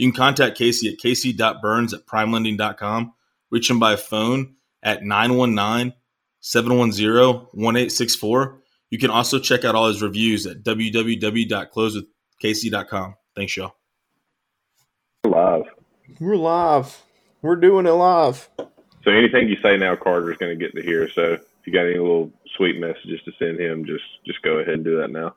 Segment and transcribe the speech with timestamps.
[0.00, 3.12] You can contact Casey at casey.burns at primelending.com.
[3.50, 5.92] Reach him by phone at 919
[6.40, 8.62] 710 1864.
[8.88, 13.14] You can also check out all his reviews at www.closewithcasey.com.
[13.36, 13.74] Thanks, y'all.
[15.22, 15.64] We're live.
[16.18, 17.02] We're live.
[17.42, 18.48] We're doing it live.
[18.56, 21.10] So anything you say now, Carter's going to get to hear.
[21.10, 24.72] So if you got any little sweet messages to send him, just just go ahead
[24.72, 25.34] and do that now.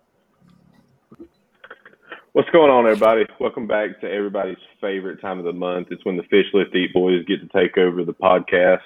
[2.33, 3.27] What's going on, everybody?
[3.39, 5.89] Welcome back to everybody's favorite time of the month.
[5.91, 8.79] It's when the Fish Lift Eat Boys get to take over the podcast.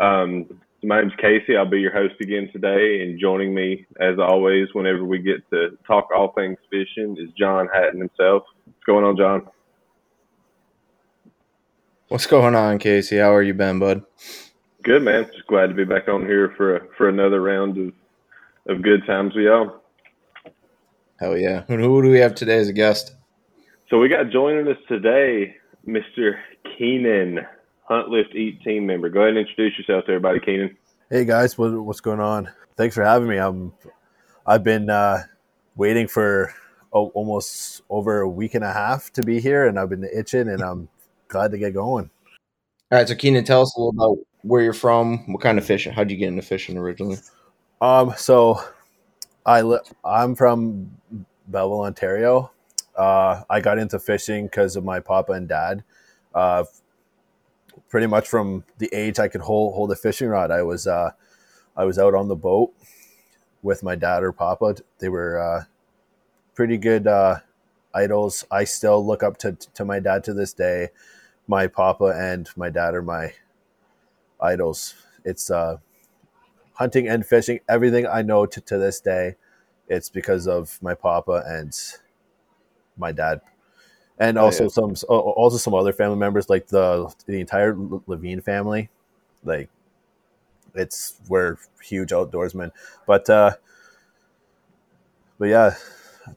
[0.00, 0.46] Um,
[0.84, 1.56] my name's Casey.
[1.56, 3.02] I'll be your host again today.
[3.02, 7.66] And joining me, as always, whenever we get to talk all things fishing, is John
[7.74, 8.44] Hatton himself.
[8.64, 9.48] What's going on, John?
[12.06, 13.16] What's going on, Casey?
[13.16, 14.04] How are you been, bud?
[14.84, 15.24] Good, man.
[15.34, 17.92] Just glad to be back on here for a, for another round of
[18.68, 19.77] of good times with y'all.
[21.18, 21.62] Hell yeah.
[21.66, 23.14] Who, who do we have today as a guest?
[23.90, 26.38] So we got joining us today, Mr.
[26.76, 27.40] Keenan,
[27.84, 29.08] Hunt Lift Eat team member.
[29.08, 30.76] Go ahead and introduce yourself to everybody, Keenan.
[31.10, 32.48] Hey guys, what, what's going on?
[32.76, 33.38] Thanks for having me.
[33.38, 33.72] I'm
[34.46, 35.22] I've been uh,
[35.74, 36.54] waiting for
[36.92, 40.48] oh, almost over a week and a half to be here, and I've been itching,
[40.48, 40.88] and I'm
[41.26, 42.10] glad to get going.
[42.92, 45.64] All right, so Keenan, tell us a little about where you're from, what kind of
[45.64, 47.16] fishing, how'd you get into fishing originally?
[47.80, 48.62] Um, so
[49.46, 50.90] I li- I'm from
[51.46, 52.50] Belleville, Ontario.
[52.96, 55.84] Uh, I got into fishing because of my papa and dad.
[56.34, 56.64] Uh,
[57.88, 61.12] pretty much from the age I could hold hold a fishing rod, I was uh,
[61.76, 62.72] I was out on the boat
[63.62, 64.76] with my dad or papa.
[64.98, 65.64] They were uh,
[66.54, 67.36] pretty good uh,
[67.94, 68.44] idols.
[68.50, 70.88] I still look up to to my dad to this day.
[71.46, 73.34] My papa and my dad are my
[74.40, 74.94] idols.
[75.24, 75.78] It's uh,
[76.78, 77.60] hunting and fishing.
[77.68, 79.36] Everything I know to, to this day,
[79.88, 81.76] it's because of my papa and
[82.96, 83.40] my dad,
[84.18, 84.68] and Oh, also yeah.
[84.68, 88.90] some also some other family members like the the entire Levean family.
[89.44, 89.70] Like,
[90.74, 92.70] it's we're huge outdoorsmen,
[93.06, 93.52] but uh,
[95.38, 95.74] but yeah,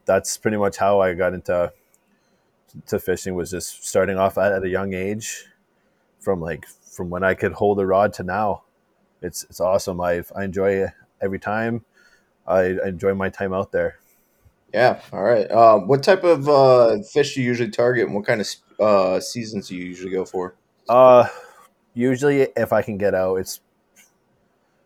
[0.06, 1.72] that's pretty much how I got into
[2.88, 3.36] to fishing.
[3.36, 5.46] Was just starting off at, at a young age,
[6.20, 8.64] from like from when I could hold a rod to now.
[9.22, 10.02] It's it's awesome.
[10.02, 11.86] I I enjoy it every time.
[12.48, 13.98] I enjoy my time out there.
[14.74, 15.50] Yeah, all right.
[15.52, 18.48] Um, what type of uh, fish do you usually target and what kind of
[18.80, 20.56] uh, seasons do you usually go for?
[20.88, 21.28] Uh,
[21.94, 23.60] usually if I can get out, it's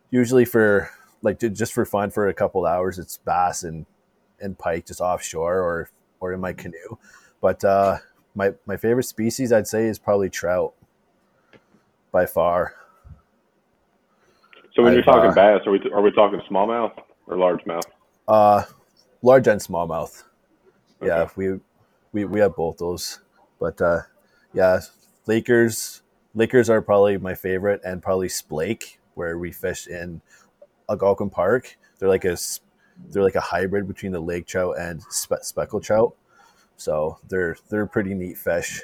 [0.10, 0.90] usually for
[1.22, 3.00] like just for fun for a couple hours.
[3.00, 3.86] It's bass and
[4.40, 6.98] and pike just offshore or or in my canoe.
[7.42, 8.00] But uh,
[8.34, 10.74] my my favorite species I'd say is probably trout
[12.12, 12.76] by far.
[14.76, 16.92] So when you're talking uh, bass, are we are we talking smallmouth
[17.28, 17.86] or largemouth?
[18.28, 18.64] Uh,
[19.22, 20.24] large and smallmouth.
[21.02, 21.60] Yeah, we
[22.12, 23.20] we we have both those.
[23.60, 24.02] But uh,
[24.54, 24.82] yeah,
[25.28, 26.02] Lakers
[26.34, 30.22] Lakers are probably my favorite, and probably Splake, where we fish in
[30.90, 31.78] Algonquin Park.
[31.98, 32.38] They're like a
[33.10, 36.16] they're like a hybrid between the lake trout and spe- speckled trout.
[36.76, 38.84] So they're they're pretty neat fish,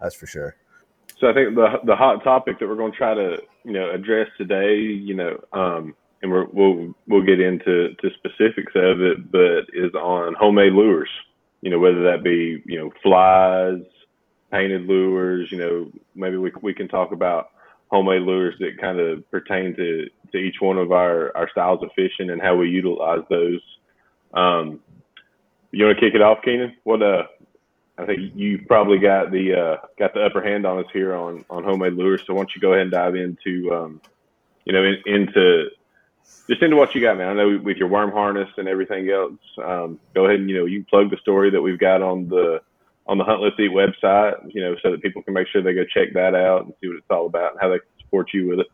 [0.00, 0.56] that's for sure.
[1.22, 3.92] So I think the the hot topic that we're going to try to you know
[3.92, 9.30] address today, you know, um, and we're, we'll we'll get into to specifics of it,
[9.30, 11.08] but is on homemade lures.
[11.60, 13.84] You know, whether that be you know flies,
[14.50, 15.46] painted lures.
[15.52, 17.50] You know, maybe we we can talk about
[17.92, 21.90] homemade lures that kind of pertain to to each one of our our styles of
[21.94, 23.60] fishing and how we utilize those.
[24.34, 24.80] Um,
[25.70, 26.74] you want to kick it off, Keenan?
[26.82, 27.26] What uh
[28.02, 31.44] I think you've probably got the uh, got the upper hand on us here on
[31.48, 32.22] on homemade lures.
[32.26, 34.00] So why don't you go ahead and dive into um,
[34.64, 35.70] you know in, into
[36.48, 37.28] just into what you got, man.
[37.28, 39.38] I know with your worm harness and everything else.
[39.62, 42.60] Um, go ahead and you know you plug the story that we've got on the
[43.06, 44.34] on the Hunt Lift Eat website.
[44.52, 46.88] You know so that people can make sure they go check that out and see
[46.88, 48.66] what it's all about and how they can support you with it.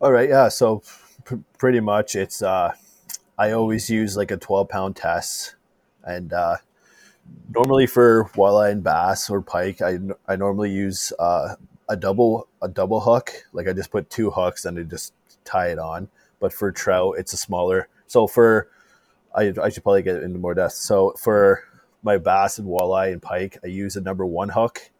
[0.00, 0.48] All right, yeah.
[0.48, 0.82] So
[1.24, 2.74] pr- pretty much, it's uh,
[3.38, 5.56] I always use like a twelve pound test,
[6.04, 6.56] and uh,
[7.54, 11.56] normally for walleye and bass or pike, I, I normally use uh,
[11.88, 13.32] a double a double hook.
[13.52, 15.14] Like I just put two hooks and I just
[15.44, 16.08] tie it on.
[16.38, 17.88] But for trout, it's a smaller.
[18.06, 18.68] So for
[19.34, 20.74] I, I should probably get into more depth.
[20.74, 21.64] So for
[22.02, 24.90] my bass and walleye and pike, I use a number one hook,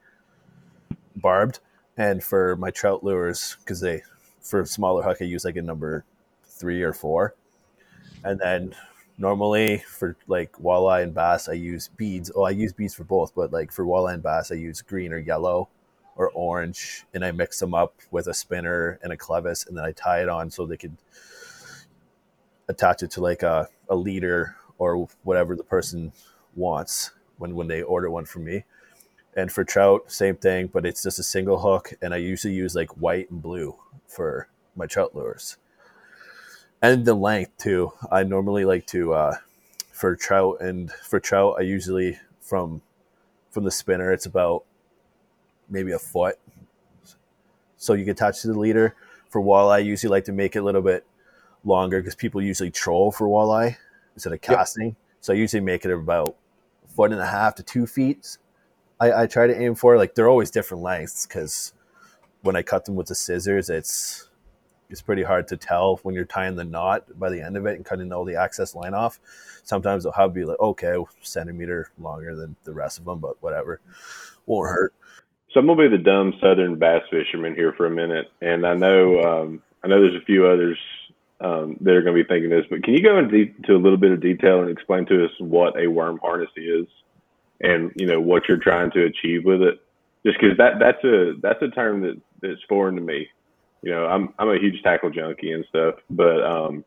[1.14, 1.60] barbed,
[1.96, 4.02] and for my trout lures, because they
[4.40, 6.04] for smaller hook, I use like a number
[6.44, 7.34] three or four,
[8.24, 8.74] and then
[9.18, 12.30] normally for like walleye and bass, I use beads.
[12.34, 15.12] Oh, I use beads for both, but like for walleye and bass, I use green
[15.12, 15.68] or yellow
[16.16, 19.84] or orange, and I mix them up with a spinner and a clevis, and then
[19.84, 20.96] I tie it on so they could
[22.68, 26.12] attach it to like a, a leader or whatever the person
[26.54, 28.64] wants when when they order one from me.
[29.36, 32.74] And for trout, same thing, but it's just a single hook, and I usually use
[32.74, 33.76] like white and blue
[34.08, 35.58] for my trout lures.
[36.82, 37.92] And the length too.
[38.10, 39.36] I normally like to uh,
[39.92, 42.82] for trout and for trout, I usually from
[43.50, 44.64] from the spinner, it's about
[45.70, 46.38] maybe a foot,
[47.78, 48.94] so you can attach to the leader.
[49.30, 51.06] For walleye, I usually like to make it a little bit
[51.64, 53.76] longer because people usually troll for walleye
[54.14, 54.88] instead of casting.
[54.88, 54.94] Yep.
[55.20, 56.36] So I usually make it about
[56.84, 58.38] a foot and a half to two feet.
[59.00, 61.72] I, I try to aim for like they're always different lengths because
[62.42, 64.28] when I cut them with the scissors, it's
[64.90, 67.76] it's pretty hard to tell when you're tying the knot by the end of it
[67.76, 69.20] and cutting all the access line off.
[69.64, 73.42] Sometimes it'll have to be like, okay, centimeter longer than the rest of them, but
[73.42, 73.80] whatever,
[74.46, 74.94] won't hurt.
[75.52, 78.74] So I'm gonna be the dumb Southern bass fisherman here for a minute, and I
[78.74, 80.78] know um, I know there's a few others
[81.40, 83.98] um, that are going to be thinking this, but can you go into a little
[83.98, 86.86] bit of detail and explain to us what a worm harness is,
[87.60, 89.80] and you know what you're trying to achieve with it?
[90.24, 93.28] Just because that that's a that's a term that that's foreign to me.
[93.86, 96.84] You know, I'm I'm a huge tackle junkie and stuff, but um,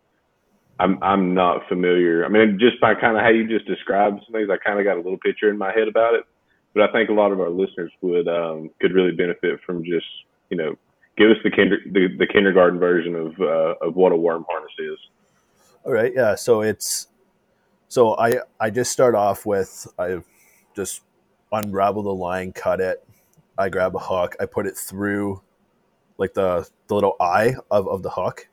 [0.81, 2.25] I'm I'm not familiar.
[2.25, 4.83] I mean, just by kind of how you just described some things, I kind of
[4.83, 6.25] got a little picture in my head about it.
[6.73, 10.07] But I think a lot of our listeners would um, could really benefit from just
[10.49, 10.75] you know
[11.15, 14.73] give us the kinder the, the kindergarten version of uh, of what a worm harness
[14.77, 14.99] is.
[15.85, 16.35] All right, yeah.
[16.35, 17.07] So it's
[17.87, 20.17] so I I just start off with I
[20.75, 21.03] just
[21.53, 23.07] unravel the line, cut it.
[23.57, 25.41] I grab a hook, I put it through
[26.19, 28.47] like the the little eye of, of the hook,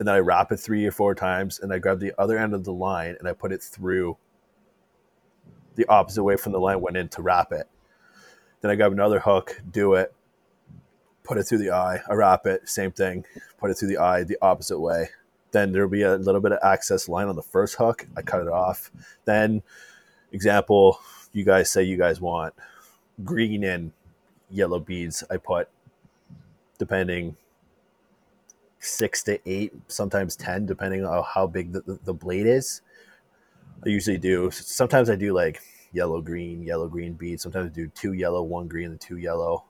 [0.00, 2.54] and then I wrap it three or four times, and I grab the other end
[2.54, 4.16] of the line and I put it through
[5.76, 7.68] the opposite way from the line went in to wrap it.
[8.60, 10.12] Then I grab another hook, do it,
[11.24, 12.00] put it through the eye.
[12.08, 13.24] I wrap it, same thing,
[13.58, 15.10] put it through the eye the opposite way.
[15.52, 18.06] Then there'll be a little bit of access line on the first hook.
[18.16, 18.90] I cut it off.
[19.24, 19.62] Then,
[20.32, 20.98] example,
[21.32, 22.54] you guys say you guys want
[23.24, 23.92] green and
[24.50, 25.22] yellow beads.
[25.30, 25.68] I put,
[26.78, 27.36] depending,
[28.78, 32.82] six to eight, sometimes 10, depending on how big the, the, blade is.
[33.84, 34.50] I usually do.
[34.50, 35.60] Sometimes I do like
[35.92, 37.42] yellow, green, yellow, green beads.
[37.42, 39.64] Sometimes I do two yellow, one green, and two yellow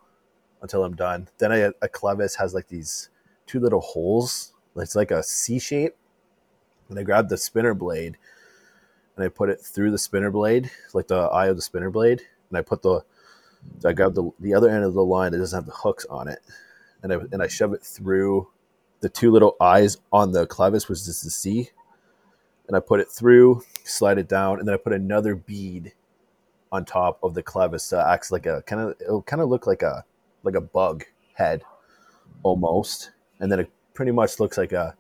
[0.63, 1.29] until I'm done.
[1.39, 3.11] Then I, a clevis has like these
[3.47, 4.53] two little holes.
[4.77, 5.95] It's like a C shape.
[6.89, 8.17] And I grab the spinner blade
[9.17, 12.23] and I put it through the spinner blade, like the eye of the spinner blade.
[12.49, 13.01] And I put the,
[13.85, 16.29] I grab the, the other end of the line that doesn't have the hooks on
[16.29, 16.41] it.
[17.03, 18.49] And I, and I shove it through
[19.01, 21.71] the two little eyes on the clevis, which is the C.
[22.69, 25.93] And I put it through, slide it down, and then I put another bead
[26.71, 27.93] on top of the clevis.
[27.93, 30.05] It acts like a kind of, it'll kind of look like a,
[30.45, 31.05] like a bug
[31.35, 31.63] head
[32.43, 33.11] almost,
[33.41, 34.97] and then it pretty much looks like a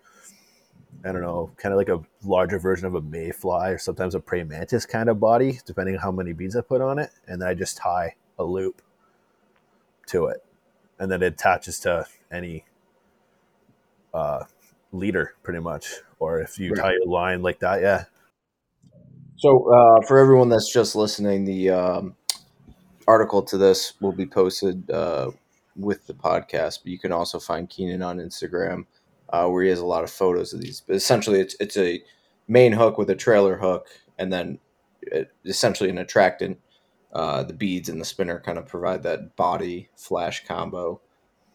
[1.05, 4.21] I don't know, kind of like a larger version of a mayfly or sometimes a
[4.21, 7.43] praying mantis kind of body, depending on how many beads I put on it, and
[7.43, 8.83] then I just tie a loop
[10.07, 10.45] to it,
[11.03, 12.65] and then it attaches to any
[14.15, 14.45] uh,
[14.93, 16.81] leader pretty much, or if you right.
[16.81, 18.05] tie a line like that, yeah.
[19.37, 22.15] So uh, for everyone that's just listening, the um,
[23.09, 25.33] article to this will be posted uh,
[25.75, 28.87] with the podcast, but you can also find Keenan on Instagram
[29.31, 30.83] uh, where he has a lot of photos of these.
[30.87, 32.01] But essentially, it's it's a
[32.47, 34.61] main hook with a trailer hook, and then
[35.45, 36.61] essentially an attractant.
[37.13, 41.01] Uh, the beads and the spinner kind of provide that body flash combo.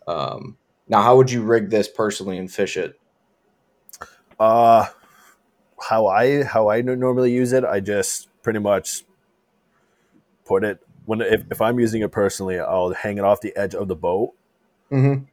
[0.07, 2.99] Um, now, how would you rig this personally and fish it?
[4.39, 4.85] Uh,
[5.79, 9.03] how I how I normally use it, I just pretty much
[10.45, 13.73] put it when if, if I'm using it personally, I'll hang it off the edge
[13.73, 14.33] of the boat.
[14.91, 15.23] Mm-hmm.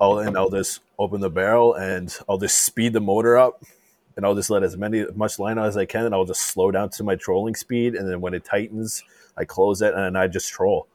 [0.00, 3.64] I'll and I'll just open the barrel and I'll just speed the motor up,
[4.16, 6.42] and I'll just let as many much line out as I can, and I'll just
[6.42, 9.02] slow down to my trolling speed, and then when it tightens,
[9.40, 10.86] I close it and I just troll.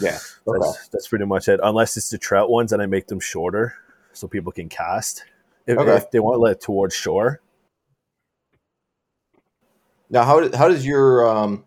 [0.00, 0.58] Yeah, okay.
[0.60, 1.60] that's, that's pretty much it.
[1.62, 3.74] Unless it's the trout ones, and I make them shorter
[4.12, 5.24] so people can cast
[5.66, 5.96] if, okay.
[5.96, 7.40] if they want to let it towards shore.
[10.10, 11.64] Now, how how does your um,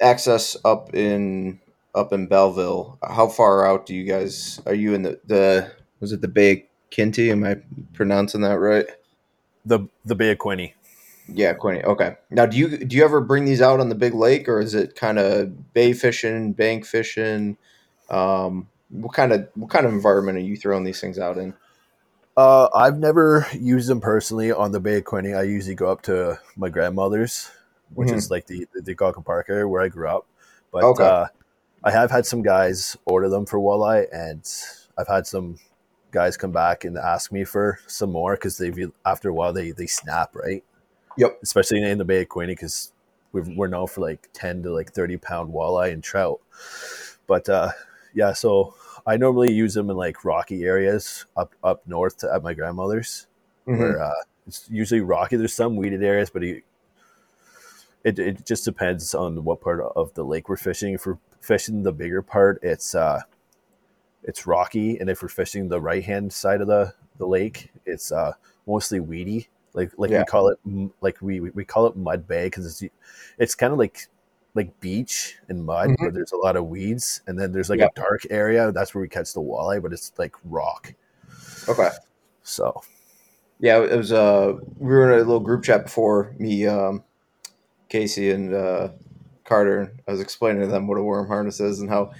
[0.00, 1.60] access up in
[1.94, 2.98] up in Belleville.
[3.02, 6.66] How far out do you guys are you in the the was it the Bay
[6.90, 7.30] Kinty?
[7.30, 7.56] Am I
[7.92, 8.86] pronouncing that right?
[9.64, 10.72] The the Bay of Quinte.
[11.32, 11.84] Yeah, Quinte.
[11.84, 12.16] Okay.
[12.30, 14.74] Now, do you do you ever bring these out on the big lake, or is
[14.74, 17.56] it kind of bay fishing, bank fishing?
[18.08, 21.54] Um, what kind of what kind of environment are you throwing these things out in?
[22.36, 25.36] Uh, I've never used them personally on the Bay of Quinte.
[25.36, 27.50] I usually go up to my grandmother's,
[27.94, 28.16] which Mhm.
[28.16, 30.26] is like the the Algonquin Park area where I grew up.
[30.72, 31.04] But Okay.
[31.04, 31.26] uh,
[31.84, 34.42] I have had some guys order them for walleye, and
[34.96, 35.58] I've had some
[36.12, 39.70] guys come back and ask me for some more because they've after a while they
[39.72, 40.64] they snap right.
[41.16, 41.38] Yep.
[41.42, 42.92] Especially in the Bay of Quinte because
[43.32, 46.40] we're known for like ten to like thirty pound walleye and trout.
[47.26, 47.70] But uh,
[48.14, 48.74] yeah, so
[49.06, 53.26] I normally use them in like rocky areas up up north to, at my grandmother's
[53.66, 53.78] Mhm.
[53.78, 54.14] where uh,
[54.46, 55.36] it's usually rocky.
[55.36, 56.62] There's some weeded areas, but he,
[58.04, 60.94] it it just depends on what part of the lake we're fishing.
[60.94, 63.20] If we're fishing the bigger part, it's uh,
[64.22, 68.10] it's rocky, and if we're fishing the right hand side of the the lake, it's
[68.10, 68.32] uh,
[68.66, 69.48] mostly weedy.
[69.74, 70.20] Like like Yeah.
[70.20, 70.58] we call it
[71.00, 72.92] like we we call it mud bay because it's
[73.38, 74.06] it's kind of like
[74.54, 76.00] like beach and mud Mhm.
[76.00, 77.86] where there's a lot of weeds, and then there's like Yeah.
[77.86, 78.72] a dark area.
[78.72, 80.92] That's where we catch the walleye, but it's like rock.
[81.68, 81.90] Okay.
[82.42, 82.82] So
[83.60, 84.10] Yeah, it was.
[84.10, 87.04] Uh, we were in a little group chat before me, um,
[87.90, 88.88] Casey, and uh,
[89.44, 89.92] Carter.
[90.08, 92.12] I was explaining to them what a worm harness is and how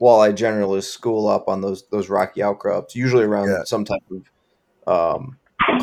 [0.00, 3.64] walleye generalists school up on those those rocky outcrops, usually around Yeah.
[3.64, 4.02] some type
[4.86, 5.36] of um,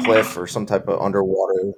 [0.03, 1.73] cliff or some type of underwater.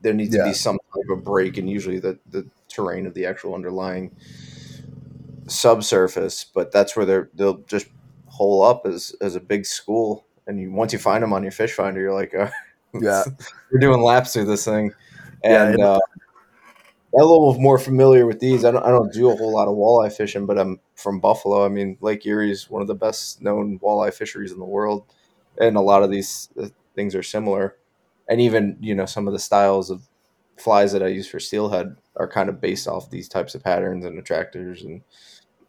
[0.00, 3.26] There needs to be some type of break, and usually the the terrain of the
[3.26, 4.10] actual underlying
[5.46, 6.44] subsurface.
[6.54, 7.86] But that's where they're they'll just
[8.26, 11.52] hole up as as a big school, and you once you find them on your
[11.52, 12.50] fish finder, you're like, uh,
[13.00, 13.24] Yeah.
[13.72, 14.92] we're doing laps through this thing,
[15.42, 15.98] and and- uh,
[17.16, 18.64] I'm a little more familiar with these.
[18.64, 21.64] I don't I don't do a whole lot of walleye fishing, but I'm from Buffalo.
[21.64, 25.04] I mean, Lake Erie is one of the best known walleye fisheries in the world,
[25.58, 27.76] and a lot of these uh, things are similar,
[28.28, 30.08] and even you know some of the styles of
[30.58, 34.04] flies that I use for steelhead are kind of based off these types of patterns
[34.04, 35.02] and attractors, and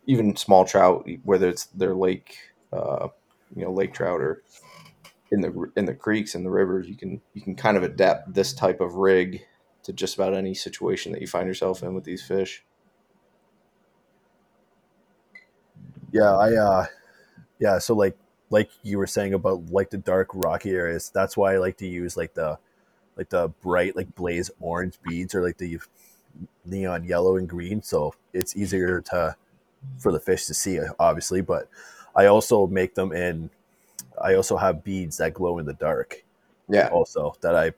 [0.07, 2.37] even small trout, whether it's their lake,
[2.73, 3.09] uh,
[3.55, 4.43] you know, lake trout or
[5.31, 8.33] in the in the creeks and the rivers, you can you can kind of adapt
[8.33, 9.41] this type of rig
[9.83, 12.63] to just about any situation that you find yourself in with these fish.
[16.11, 16.85] Yeah, I uh
[17.59, 18.17] yeah, so like
[18.49, 21.87] like you were saying about like the dark rocky areas, that's why I like to
[21.87, 22.57] use like the
[23.17, 25.79] like the bright like blaze orange beads or like the
[26.65, 27.81] neon yellow and green.
[27.81, 29.35] So it's easier to
[29.99, 31.69] for the fish to see obviously, but
[32.15, 33.49] I also make them in
[34.21, 36.23] I also have beads that glow in the dark
[36.69, 37.73] Yeah, also that I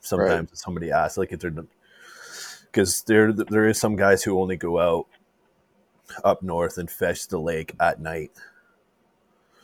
[0.00, 1.52] sometimes somebody asks like if they're
[2.70, 5.06] because there there is some guys who only go out
[6.24, 8.32] up north and fish the lake at night.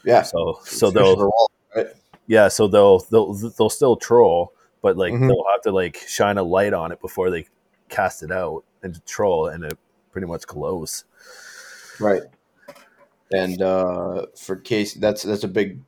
[0.06, 0.22] Yeah.
[0.22, 1.88] So so they'll wall, right?
[2.26, 5.28] yeah so they'll they'll they'll still troll, but like Mhm.
[5.28, 7.46] they'll have to like shine a light on it before they
[7.88, 9.78] cast it out and troll, and it
[10.12, 11.04] pretty much glows.
[12.00, 12.22] Right.
[13.32, 15.80] And uh, for case that's that's a big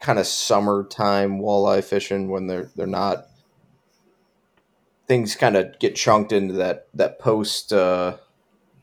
[0.00, 3.26] kind of summertime walleye fishing when they're they're not
[5.08, 8.16] things kind of get chunked into that that post uh,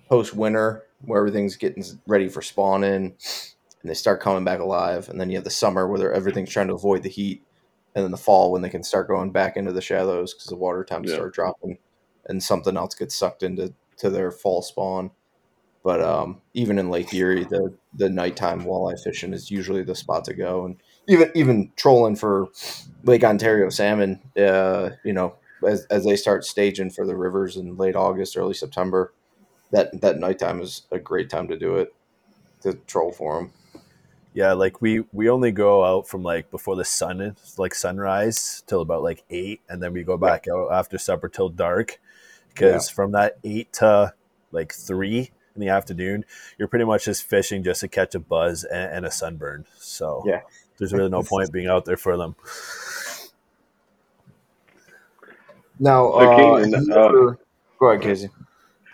[0.10, 3.16] post winter where everything's getting ready for spawning
[3.84, 6.50] and they start coming back alive and then you have the summer where they're, everything's
[6.52, 7.44] trying to avoid the heat
[7.96, 10.56] and then the fall when they can start going back into the shallows because the
[10.56, 11.16] water temps Yeah.
[11.18, 11.78] start dropping
[12.26, 15.12] and something else gets sucked into to their fall spawn
[15.84, 20.24] but um, even in Lake Erie, the the nighttime walleye fishing is usually the spot
[20.26, 22.48] to go, and even even trolling for
[23.04, 24.22] Lake Ontario salmon.
[24.38, 25.36] Uh, you know,
[25.68, 29.14] as as they start staging for the rivers in late August, early September,
[29.72, 31.94] that that nighttime is a great time to do it
[32.62, 33.54] to troll for them.
[34.34, 38.64] Yeah, like we we only go out from like before the sun is like sunrise
[38.66, 42.00] till about like eight, and then we go back out after supper till dark.
[42.50, 44.14] Because from that eight to
[44.52, 46.26] like three in the afternoon,
[46.58, 49.66] you're pretty much just fishing just to catch a buzz and, and a sunburn.
[49.78, 50.42] So Yeah.
[50.78, 52.36] there's really no point being out there for them.
[55.80, 57.40] Now, uh, Keenan, have uh, ever-
[57.80, 58.30] go ahead, Casey.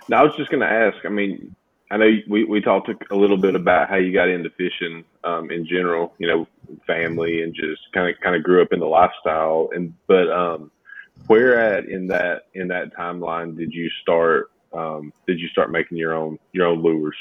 [0.07, 0.97] Now, I was just going to ask.
[1.05, 1.55] I mean,
[1.91, 5.49] I know we we talked a little bit about how you got into fishing um,
[5.49, 6.13] in general.
[6.19, 6.47] You know,
[6.85, 9.69] family and just kind of kind of grew up in the lifestyle.
[9.73, 10.71] And but um,
[11.27, 14.51] where at in that in that timeline did you start?
[14.71, 17.17] Um, did you start making your own your own lures?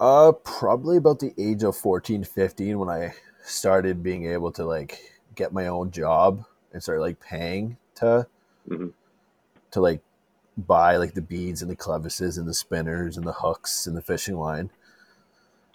[0.00, 3.12] Uh, probably about the age of 14, 15 when I
[3.42, 4.98] started being able to like
[5.34, 8.26] get my own job and start like paying to
[8.68, 8.92] Mhm.
[9.72, 10.00] to like
[10.58, 14.02] buy like the beads and the clevises and the spinners and the hooks and the
[14.02, 14.70] fishing line.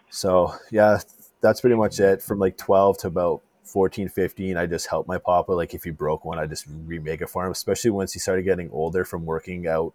[0.09, 0.99] So yeah,
[1.41, 2.21] that's pretty much it.
[2.21, 5.53] From like 12 to about 14, 15, I just helped my papa.
[5.53, 8.43] Like if he broke one, I just remake it for him, especially once he started
[8.43, 9.93] getting older from working out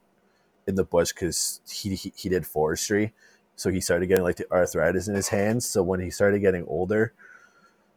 [0.67, 3.15] in the bush because he, he he did forestry,
[3.57, 5.67] so he started getting like the arthritis in his hands.
[5.67, 7.15] So when he started getting older,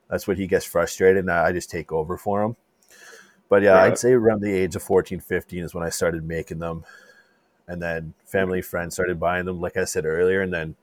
[0.09, 2.55] that's when he gets frustrated, and I just take over for him.
[3.51, 3.91] But yeah, Right.
[3.91, 6.85] I'd say around the age of 14, 15 is when I started making them.
[7.67, 10.39] And then family friends started buying them, like I said earlier.
[10.41, 10.77] And then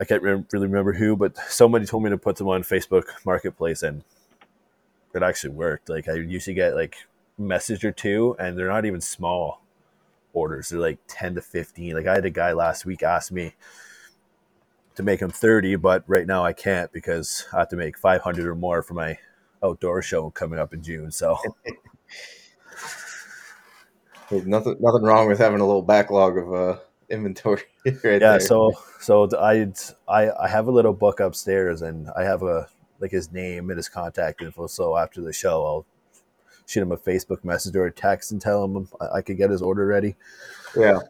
[0.00, 3.06] I can't rem- really remember who, but somebody told me to put them on Facebook
[3.24, 4.04] Marketplace, and
[5.12, 5.88] it actually worked.
[5.88, 6.94] Like I usually get like
[7.36, 9.62] a message or two, and they're not even small
[10.34, 10.68] orders.
[10.68, 11.94] They're like 10 to 15.
[11.96, 13.54] Like I had a guy last week ask me
[14.94, 18.46] to make them 30, but right now I can't because I have to make 500
[18.46, 19.18] or more for my
[19.62, 21.10] outdoor show coming up in June.
[21.10, 21.38] So
[24.30, 28.40] nothing nothing wrong with having a little backlog of uh, inventory right yeah, there.
[28.40, 29.66] so so I
[30.08, 32.68] I I have a little book upstairs, and I have a
[33.00, 34.66] like his name and his contact info.
[34.66, 35.86] So after the show, I'll
[36.66, 39.50] shoot him a Facebook message or a text and tell him I, I could get
[39.50, 40.16] his order ready.
[40.76, 41.00] Yeah.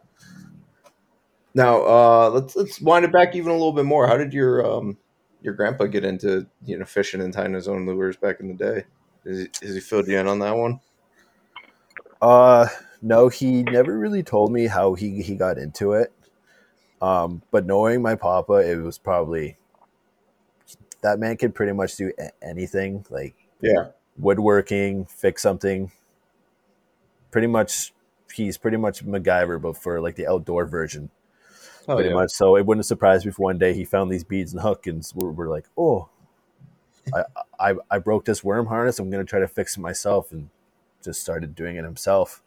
[1.55, 4.07] Now uh, let's let's wind it back even a little bit more.
[4.07, 4.99] How did your um,
[5.47, 8.55] your grandpa get into you know fishing and tying his own lures back in the
[8.55, 8.85] day?
[9.25, 10.81] Is he, has he filled you in on that one?
[12.21, 12.69] Uh,
[13.01, 16.13] no, he never really told me how he he got into it.
[17.01, 19.57] Um, but knowing my papa, it was probably
[21.03, 22.13] that man could pretty much do
[22.43, 23.91] anything, like Yeah.
[24.19, 25.93] woodworking, fix something.
[27.31, 27.93] Pretty much,
[28.35, 31.11] he's pretty much MacGyver, but for like the outdoor version,
[31.89, 32.15] Oh, pretty yeah.
[32.15, 32.31] much.
[32.33, 35.07] So it wouldn't surprise me if one day he found these beads and hook, and
[35.15, 36.09] we're, we're like, oh,
[37.15, 37.23] I,
[37.61, 38.99] I I broke this worm harness.
[38.99, 40.51] I'm gonna try to fix it myself, and
[41.03, 42.43] just started doing it himself.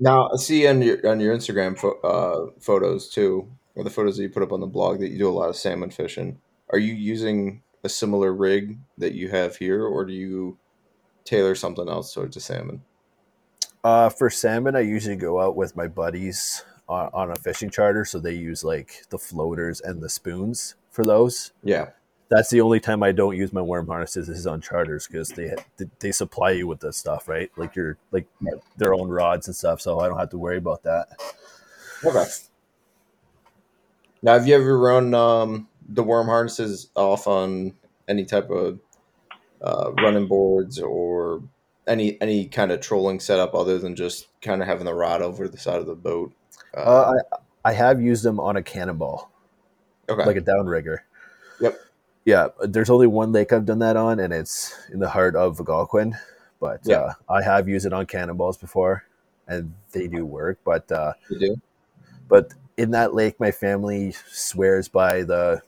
[0.00, 4.16] Now I see on your on your Instagram pho- uh, photos too, or the photos
[4.16, 6.40] that you put up on the blog that you do a lot of salmon fishing.
[6.70, 10.58] Are you using a similar rig that you have here, or do you
[11.24, 12.82] tailor something else towards the salmon?
[13.84, 18.04] Uh, for salmon, I usually go out with my buddies on, on a fishing charter,
[18.04, 21.52] so they use like the floaters and the spoons for those.
[21.64, 21.90] Yeah.
[22.28, 25.54] That's the only time I don't use my worm harnesses is on charters because they
[25.98, 27.50] they supply you with this stuff, right?
[27.58, 28.26] Like your like
[28.78, 31.08] their own rods and stuff, so I don't have to worry about that.
[32.02, 32.24] Okay.
[34.22, 37.74] Now, have you ever run um, the worm harnesses off on
[38.08, 38.78] any type of
[39.60, 41.42] uh, running boards or
[41.86, 45.48] any any kind of trolling setup other than just kind of having the rod over
[45.48, 46.32] the side of the boat?
[46.76, 47.12] Uh,
[47.64, 49.30] I I have used them on a cannonball,
[50.08, 50.24] okay.
[50.24, 50.98] like a downrigger.
[51.60, 51.78] Yep.
[52.24, 55.58] Yeah, there's only one lake I've done that on, and it's in the heart of
[55.58, 56.16] Algonquin.
[56.60, 56.98] But Yeah.
[56.98, 59.04] uh, I have used it on cannonballs before,
[59.48, 60.58] and they do work.
[60.64, 61.60] But uh, you do.
[62.28, 65.62] but in that lake, my family swears by the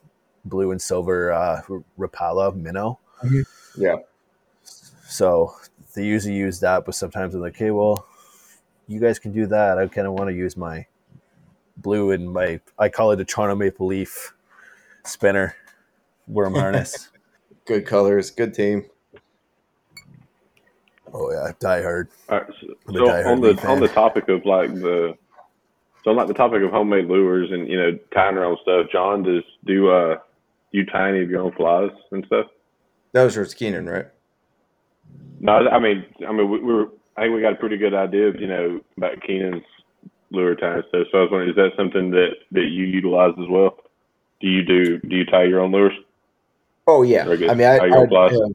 [0.45, 1.63] blue and silver uh,
[1.99, 2.99] Rapala minnow.
[3.77, 3.97] Yeah.
[5.07, 5.55] So
[5.95, 8.07] they usually use that, but sometimes they're like, "Hey, well,
[8.87, 9.79] you guys can do that.
[9.79, 10.87] I kind of want to use my
[11.77, 14.35] blue and my I call it a Toronto Maple Leaf
[15.05, 15.57] spinner
[16.27, 17.09] worm harness."
[17.67, 18.31] Good colors.
[18.31, 18.85] Good team.
[21.15, 22.09] oh yeah, die hard.
[22.29, 23.71] All right, so, I'm a so diehard on the fan.
[23.71, 25.17] on the topic of like the
[26.03, 28.89] so on like the topic of homemade lures and you know tying your own stuff,
[28.93, 30.19] John, does do uh
[30.73, 32.47] you tie any of your own flies and stuff?
[33.13, 34.07] That was Rich Keenan, right?
[35.41, 36.89] No, I mean, I mean, we, we were.
[37.17, 39.63] I think we got a pretty good idea of you know about Keenan's
[40.31, 41.07] lure tying stuff.
[41.13, 43.77] So I was wondering, is that something that that you utilize as well?
[44.41, 45.95] Do you do do you tie your own lures?
[46.87, 47.25] Oh yeah.
[47.25, 48.51] I mean, I, you I, have,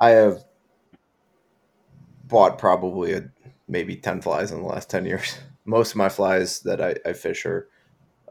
[0.00, 0.44] I have
[2.24, 3.30] bought probably a,
[3.68, 5.38] maybe ten flies in the last ten years.
[5.64, 7.68] Most of my flies that I, I fish are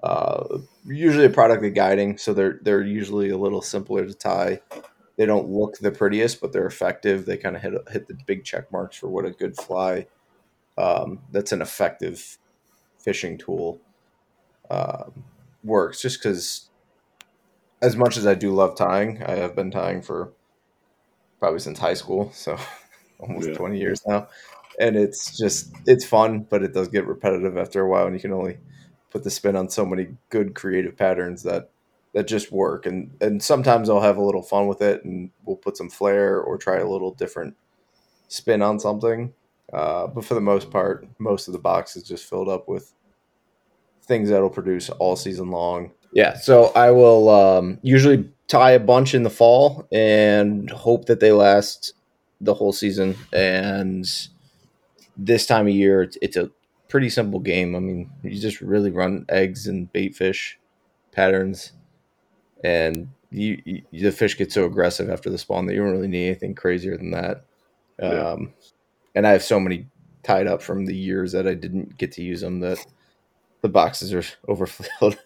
[0.04, 4.62] uh, usually a product of guiding, so they're they're usually a little simpler to tie.
[5.22, 7.28] They don't look the prettiest, but they're effective.
[7.28, 10.08] They kind of hit hit the big check marks for what a good fly.
[10.80, 12.40] Um, that's an effective
[12.98, 13.80] fishing tool.
[14.72, 15.24] Um,
[15.64, 16.72] works just because
[17.84, 20.34] as much as I do love tying, I have been tying for
[21.40, 22.58] probably since high school, so
[23.20, 23.54] almost Yeah.
[23.54, 24.28] 20 years now.
[24.80, 28.22] And it's just it's fun, but it does get repetitive after a while and you
[28.22, 28.58] can only
[29.12, 31.70] put the spin on so many good creative patterns that
[32.14, 35.56] that just work and and sometimes I'll have a little fun with it and we'll
[35.56, 37.56] put some flair or try a little different
[38.28, 39.34] spin on something.
[39.72, 42.94] Uh, but for the most part, most of the box is just filled up with
[44.04, 45.92] things that'll produce all season long.
[46.14, 51.22] Yeah, so I will um, usually tie a bunch in the fall and hope that
[51.22, 51.94] they last
[52.42, 53.16] the whole season.
[53.32, 54.06] And
[55.16, 56.52] this time of year, it's, it's a
[56.90, 57.76] pretty simple game.
[57.76, 60.60] I mean, you just really run eggs and bait fish
[61.14, 61.72] patterns,
[62.64, 66.08] and you, you the fish get so aggressive after the spawn that you don't really
[66.08, 67.46] need anything crazier than that.
[68.00, 68.32] Yeah.
[68.32, 68.54] Um,
[69.16, 69.88] and I have so many
[70.24, 72.86] tied up from the years that I didn't get to use them that
[73.62, 75.18] the boxes are overfilled.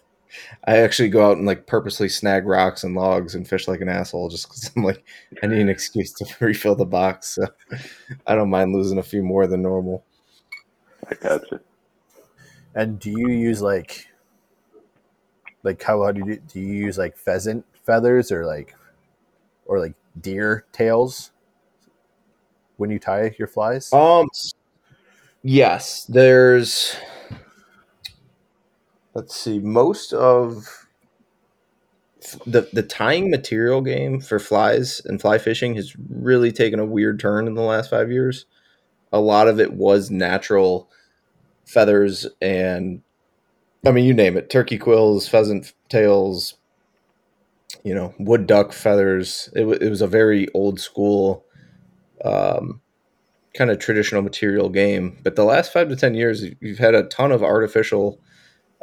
[0.66, 3.88] I actually go out and like purposely snag rocks and logs and fish like an
[3.88, 5.04] asshole just because I'm like
[5.42, 7.28] I need an excuse to refill the box.
[7.28, 7.46] So
[8.26, 10.04] I don't mind losing a few more than normal.
[11.10, 11.60] I gotcha.
[12.74, 14.06] And do you use like,
[15.66, 18.74] like how, do you do you use like pheasant feathers or like,
[19.66, 21.32] or like deer tails
[22.76, 23.92] when you tie your flies?
[23.92, 24.28] Um,
[25.42, 26.96] yes, there's.
[29.12, 29.58] Let's see.
[29.58, 30.86] Most of
[32.46, 37.18] the the tying material game for flies and fly fishing has really taken a weird
[37.18, 38.46] turn in the last five years.
[39.12, 40.88] A lot of it was natural
[41.64, 43.02] feathers and,
[43.84, 46.54] I mean, you name it: turkey quills, pheasant tails,
[47.84, 49.48] you know, wood duck feathers.
[49.54, 51.44] It, w- it was a very old school,
[52.24, 52.80] um,
[53.54, 55.18] kind of traditional material game.
[55.22, 58.20] But the last five to ten years, you've had a ton of artificial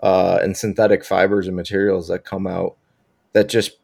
[0.02, 2.78] uh, and synthetic fibers and materials that come out
[3.34, 3.80] that just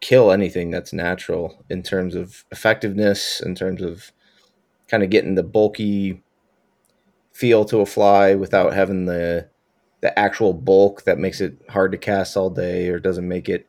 [0.00, 4.12] kill anything that's natural in terms of effectiveness, in terms of
[4.88, 6.22] kind of getting the bulky
[7.32, 9.48] feel to a fly without having the
[10.00, 13.68] the actual bulk that makes it hard to cast all day or doesn't make it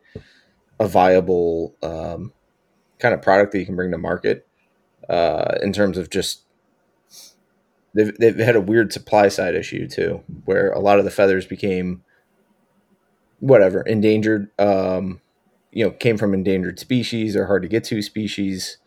[0.80, 2.32] a viable um,
[3.00, 4.48] kind of product that you can bring to market
[5.10, 6.44] uh, in terms of just
[7.96, 11.46] they've, they've had a weird supply side issue too where a lot of the feathers
[11.46, 12.04] became
[13.40, 15.22] whatever endangered um,
[15.72, 18.78] you know came from endangered species or hard to get to species.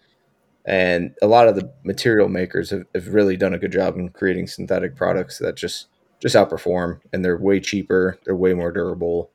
[0.64, 4.10] And a lot of the material makers have, have really done a good job in
[4.10, 5.88] creating synthetic products that just
[6.22, 9.30] just outperform and they're way cheaper they're way more durable.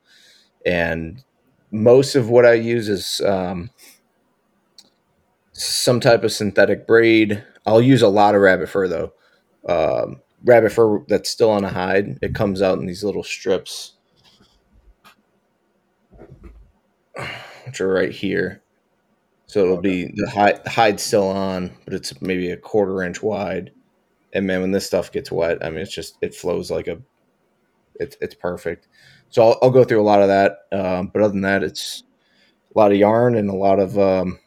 [0.65, 1.23] And
[1.71, 3.69] most of what i use is um,
[5.51, 7.43] some type of synthetic braid.
[7.65, 9.13] I'll use a lot of rabbit fur though.
[9.67, 13.93] Um, rabbit fur that's still on a hide it comes out in these little strips
[17.65, 18.61] which are right here.
[19.47, 23.21] So it'll be the hide the hide's still on but it's maybe a quarter inch
[23.23, 23.71] wide
[24.37, 26.99] and man when this stuff gets wet i mean it's just it flows like a
[27.99, 28.87] it's it's perfect.
[29.29, 32.03] So i'll, I'll go through a lot of that um, but other than that it's
[32.75, 34.39] a lot of yarn and a lot of um,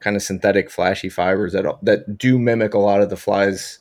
[0.00, 3.80] kind of synthetic flashy fibers that that do mimic a lot of the flies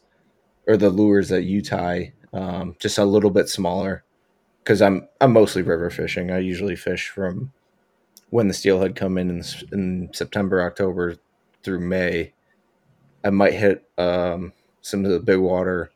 [0.67, 4.03] or the lures that you tie um, just a little bit smaller.
[4.63, 6.31] Because i'm i'm mostly river fishing.
[6.31, 7.51] I usually fish from
[8.29, 11.15] when the steelhead come in, in in september october
[11.63, 12.33] through may.
[13.23, 15.91] I might hit um, some of the big water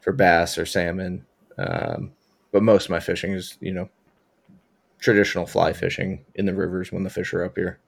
[0.00, 1.24] for bass or salmon
[1.58, 2.12] um,
[2.52, 3.88] but most of my fishing is you know
[4.98, 7.78] traditional fly fishing in the rivers when the fish are up here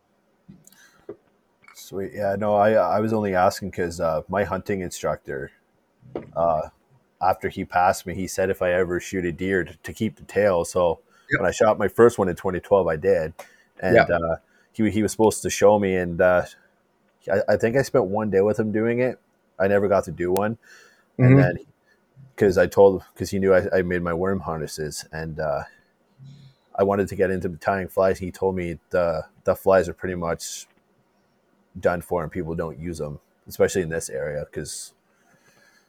[1.75, 2.13] Sweet.
[2.15, 5.51] Yeah, no, I I was only asking because uh, my hunting instructor,
[6.35, 6.69] uh,
[7.21, 10.17] after he passed me, he said if I ever shoot a deer to, to keep
[10.17, 10.65] the tail.
[10.65, 11.41] So Yep.
[11.41, 13.35] when I shot my first one in 2012, I did,
[13.81, 14.05] and Yeah.
[14.05, 14.37] uh,
[14.73, 16.45] he he was supposed to show me, and uh,
[17.31, 19.19] I, I think I spent one day with him doing it.
[19.59, 20.59] I never got to do one,
[21.19, 21.43] and Mhm.
[21.43, 21.59] then
[22.35, 25.63] because I told because he knew I, I made my worm harnesses, and uh,
[26.75, 28.19] I wanted to get into tying flies.
[28.19, 30.67] He told me the the flies are pretty much
[31.81, 34.45] done for and people don't use them, especially in this area.
[34.45, 34.93] Because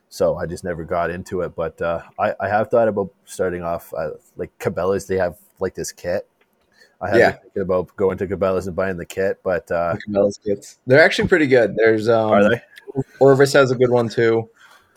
[0.10, 1.56] so I just never got into it.
[1.56, 5.08] But uh, I, I have thought about starting off uh, like Cabela's.
[5.08, 6.28] They have like this kit.
[7.02, 7.32] I have Yeah.
[7.34, 10.80] thinking about going to Cabela's and buying the kit, but uh, Cabela's kits.
[10.88, 11.76] They're actually pretty good.
[11.76, 12.62] There's um, are they?
[13.20, 14.50] Orvis has a good one too.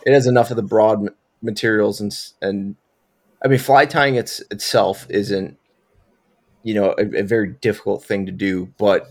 [0.07, 1.09] It has enough of the broad
[1.43, 2.77] materials and and
[3.45, 5.59] I mean fly tying its itself isn't
[6.63, 9.11] you know a, a very difficult thing to do, but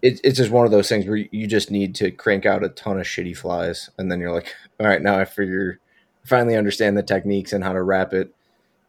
[0.00, 2.68] it, it's just one of those things where you just need to crank out a
[2.68, 5.80] ton of shitty flies, and then you're like, all right, now I figure
[6.24, 8.34] finally understand the techniques and how to wrap it,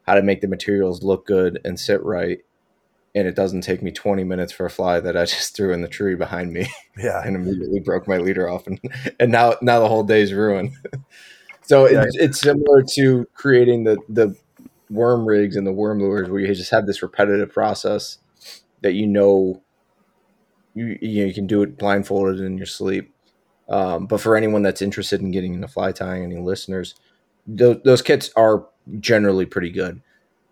[0.06, 2.40] how to make the materials look good and sit right.
[3.20, 5.82] And it doesn't take me 20 minutes for a fly that I just threw in
[5.82, 6.68] the tree behind me.
[6.98, 8.68] Yeah, and immediately broke my leader off.
[8.68, 8.80] And
[9.20, 10.74] and now now the whole day's ruined.
[11.62, 14.36] So it, it's similar to creating the the
[14.90, 18.18] worm rigs and the worm lures where you just have this repetitive process
[18.82, 19.62] that you know
[20.74, 23.14] you you, know, you can do it blindfolded in your sleep.
[23.70, 26.96] Um, but for anyone that's interested in getting into fly tying any listeners
[27.46, 28.66] those, those kits are
[29.00, 30.02] generally pretty good.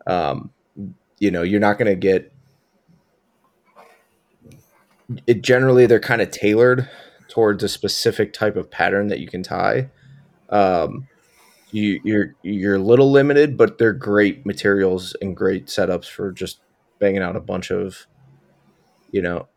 [0.05, 0.51] Um,
[1.19, 2.31] you know you're not going to get
[5.25, 6.89] it generally they're kind of tailored
[7.27, 9.89] towards a specific type of pattern that you can tie.
[10.49, 11.07] Um,
[11.71, 16.61] you, you're you're a little limited, but they're great materials and great setups for just
[16.99, 18.07] banging out a bunch of,
[19.11, 19.47] you know,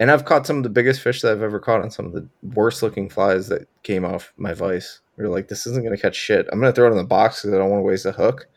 [0.00, 2.12] and I've caught some of the biggest fish that I've ever caught on some of
[2.12, 5.02] the worst looking flies that came off my vise.
[5.18, 6.48] You're like, this isn't going to catch shit.
[6.50, 8.12] I'm going to throw it in the box because I don't want to waste a
[8.12, 8.48] hook.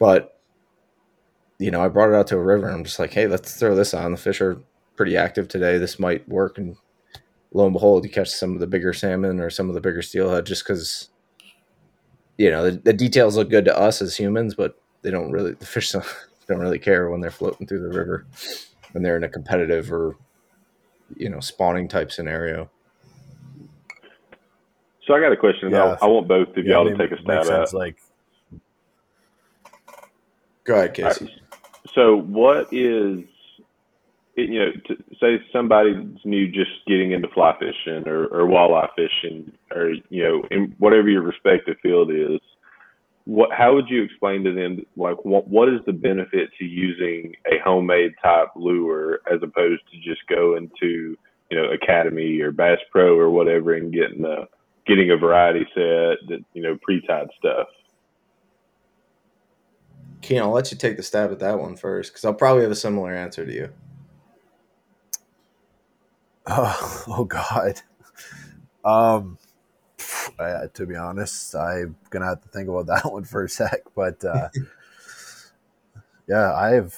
[0.00, 0.40] But,
[1.60, 3.54] you know, I brought it out to a river and I'm just like, hey, let's
[3.54, 4.10] throw this on.
[4.10, 4.60] The fish are
[4.96, 5.78] pretty active today.
[5.78, 6.58] This might work.
[6.58, 6.76] And
[7.52, 10.02] lo and behold, you catch some of the bigger salmon or some of the bigger
[10.02, 11.08] steelhead just because,
[12.38, 15.52] you know, the, the, details look good to us as humans, but they don't really,
[15.52, 16.04] the fish don't,
[16.48, 18.26] don't really care when they're floating through the river
[18.92, 20.16] when they're in a competitive or,
[21.16, 22.70] you know, spawning type scenario.
[25.06, 25.70] So I got a question.
[25.70, 25.96] Yeah.
[26.00, 27.72] I want both of yeah, y'all to take a stab at.
[27.74, 27.96] Like,
[30.64, 31.24] go ahead, Casey.
[31.24, 31.34] Right.
[31.94, 33.24] So, what is
[34.36, 39.52] you know, to say somebody's new, just getting into fly fishing or, or walleye fishing,
[39.70, 42.40] or you know, in whatever your respective field is,
[43.24, 47.34] what how would you explain to them like what what is the benefit to using
[47.46, 51.16] a homemade type lure as opposed to just going to
[51.50, 54.48] you know Academy or Bass Pro or whatever and getting a
[54.86, 57.68] getting a variety set that you know pre-tied stuff.
[60.20, 62.70] Keen, I'll let you take the stab at that one first because I'll probably have
[62.70, 63.70] a similar answer to you.
[66.46, 67.80] Oh, oh God.
[68.84, 69.38] Um,
[70.38, 73.82] I, to be honest, I'm gonna have to think about that one for a sec.
[73.94, 74.48] But uh,
[76.28, 76.94] yeah, I have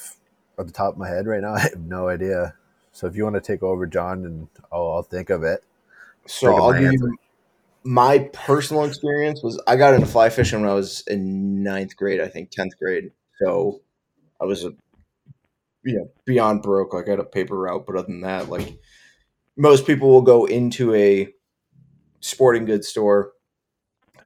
[0.59, 1.55] at the top of my head right now.
[1.55, 2.55] I have no idea.
[2.93, 5.65] So if you want to take over, John, and I'll, I'll think of it.
[6.27, 7.17] So I'll give you
[7.85, 12.21] my personal experience was I got into fly fishing when I was in ninth grade,
[12.21, 13.13] I think tenth grade.
[13.43, 13.83] So
[14.41, 14.73] I was a
[15.85, 16.95] you know beyond broke.
[16.95, 18.79] Like I had a paper route, but other than that, like
[19.57, 21.33] most people will go into a
[22.21, 23.33] sporting goods store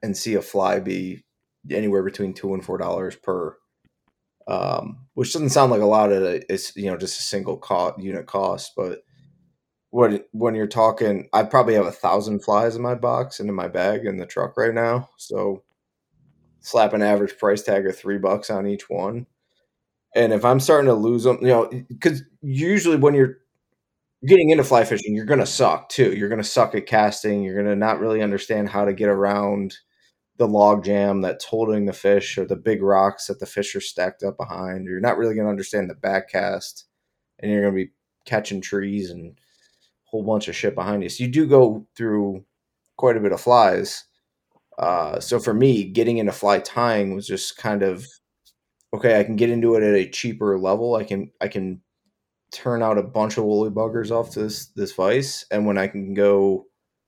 [0.01, 1.23] and see a fly be
[1.69, 3.55] anywhere between two and four dollars per
[4.49, 6.45] um, which doesn't sound like a lot of it.
[6.49, 9.03] It's you know just a single cost unit cost, but
[9.91, 13.55] when when you're talking, I probably have a thousand flies in my box and in
[13.55, 15.09] my bag in the truck right now.
[15.17, 15.63] So
[16.61, 19.27] slap an average price tag of three bucks on each one.
[20.15, 23.37] And if I'm starting to lose them, you know, because usually when you're
[24.25, 26.13] getting into fly fishing, you're going to suck too.
[26.13, 27.43] You're going to suck at casting.
[27.43, 29.77] You're going to not really understand how to get around
[30.37, 33.81] the log jam that's holding the fish or the big rocks that the fish are
[33.81, 34.85] stacked up behind.
[34.85, 36.85] You're not really going to understand the back cast
[37.39, 37.91] and you're going to be
[38.25, 41.09] catching trees and a whole bunch of shit behind you.
[41.09, 42.45] So you do go through
[42.97, 44.05] quite a bit of flies.
[44.77, 48.07] Uh, so for me, getting into fly tying was just kind of
[48.93, 49.19] okay.
[49.19, 50.95] I can get into it at a cheaper level.
[50.95, 51.81] I can I can
[52.51, 56.13] turn out a bunch of woolly buggers off this this vise, and when I can
[56.13, 56.65] go,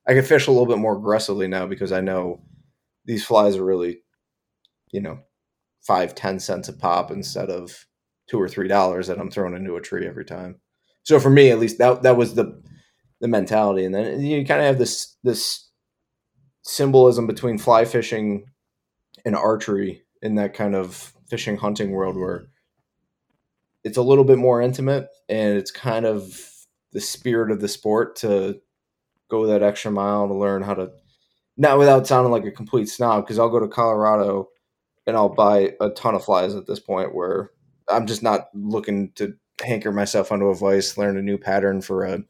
[0.08, 2.44] I can fish a little bit more aggressively now because I know
[3.06, 4.02] these flies are really,
[4.92, 5.20] you know,
[5.82, 7.86] five ten cents a pop instead of
[8.30, 10.60] two or three dollars that I'm throwing into a tree every time.
[11.04, 12.62] So for me, at least that that was the
[13.20, 15.70] the mentality, and then you kind of have this this
[16.64, 18.46] symbolism between fly fishing
[19.26, 22.48] and archery in that kind of fishing hunting world where
[23.84, 26.40] it's a little bit more intimate and it's kind of
[26.94, 28.60] the spirit of the sport to
[29.30, 30.92] go that extra mile to learn how to
[31.58, 34.50] not without sounding like a complete snob because I'll go to Colorado
[35.06, 37.52] and I'll buy a ton of flies at this point where
[37.90, 42.04] I'm just not looking to hanker myself onto a vice, learn a new pattern for
[42.04, 42.24] a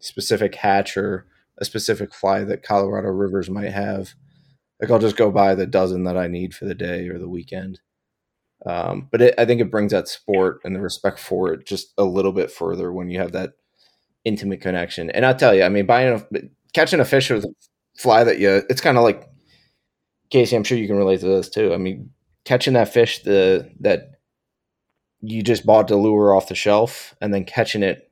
[0.00, 1.26] specific hatch or
[1.58, 4.14] a specific fly that Colorado rivers might have.
[4.80, 7.28] Like I'll just go buy the dozen that I need for the day or the
[7.28, 7.80] weekend.
[8.66, 11.92] Um, but it, I think it brings that sport and the respect for it just
[11.98, 13.52] a little bit further when you have that
[14.24, 15.10] intimate connection.
[15.10, 16.38] And I'll tell you, I mean, buying a,
[16.72, 17.54] catching a fish with a
[17.98, 19.28] fly that you, it's kind of like
[20.30, 20.56] Casey.
[20.56, 21.74] I'm sure you can relate to this too.
[21.74, 22.10] I mean,
[22.44, 24.12] catching that fish the that
[25.20, 28.10] you just bought the lure off the shelf and then catching it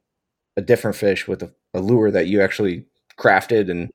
[0.56, 2.86] a different fish with a, a lure that you actually
[3.18, 3.90] crafted and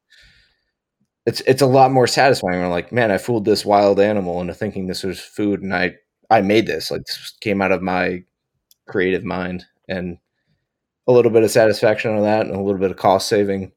[1.26, 2.64] it's it's a lot more satisfying.
[2.64, 5.96] I'm like, man, I fooled this wild animal into thinking this was food, and I
[6.30, 6.92] I made this.
[6.92, 8.24] Like this came out of my
[8.88, 10.18] creative mind and
[11.08, 13.72] a little bit of satisfaction on that and a little bit of cost saving.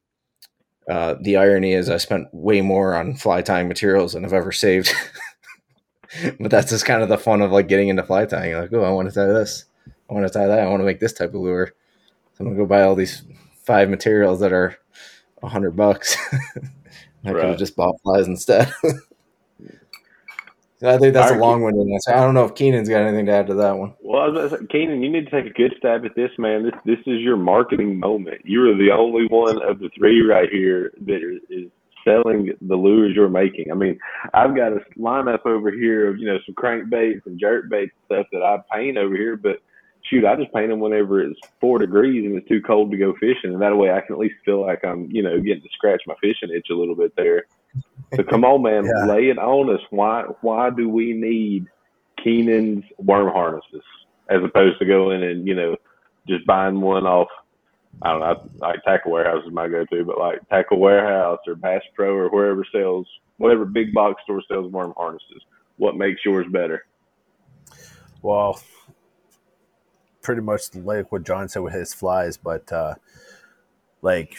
[0.88, 4.50] Uh, the irony is I spent way more on fly tying materials than I've ever
[4.50, 4.92] saved.
[6.40, 8.50] but that's just kind of the fun of like getting into fly tying.
[8.50, 9.66] You're like, oh, I want to tie this.
[10.08, 10.58] I want to tie that.
[10.58, 11.72] I want to make this type of lure.
[12.32, 13.22] So I'm gonna go buy all these
[13.62, 14.76] five materials that are
[15.42, 16.16] a hundred bucks.
[17.24, 17.40] I right.
[17.40, 18.72] could have just bought flies instead.
[20.82, 21.74] I think that's a long one.
[22.08, 23.94] I don't know if Keenan's got anything to add to that one.
[24.00, 26.62] Well, I was say, Keenan, you need to take a good stab at this, man.
[26.64, 28.42] This this is your marketing moment.
[28.44, 31.70] You are the only one of the three right here that is
[32.04, 33.70] selling the lures you're making.
[33.70, 33.98] I mean,
[34.32, 38.42] I've got a lineup over here of you know some crankbaits and jerkbait stuff that
[38.42, 39.60] I paint over here, but
[40.08, 43.14] shoot, I just paint them whenever it's four degrees and it's too cold to go
[43.14, 45.68] fishing, and that way I can at least feel like I'm, you know, getting to
[45.74, 47.44] scratch my fishing itch a little bit there.
[48.16, 49.06] So come on, man, Yeah.
[49.06, 49.80] lay it on us.
[49.90, 51.66] Why why do we need
[52.22, 53.84] Keenan's worm harnesses
[54.28, 55.76] as opposed to going and you know
[56.28, 57.28] just buying one off?
[58.02, 61.82] I don't know, like Tackle Warehouse is my go-to, but like Tackle Warehouse or Bass
[61.94, 63.06] Pro or wherever sells
[63.36, 65.42] whatever big box store sells worm harnesses.
[65.76, 66.84] What makes yours better?
[68.22, 68.60] Well,
[70.22, 72.96] pretty much like what John said with his flies, but uh,
[74.02, 74.34] like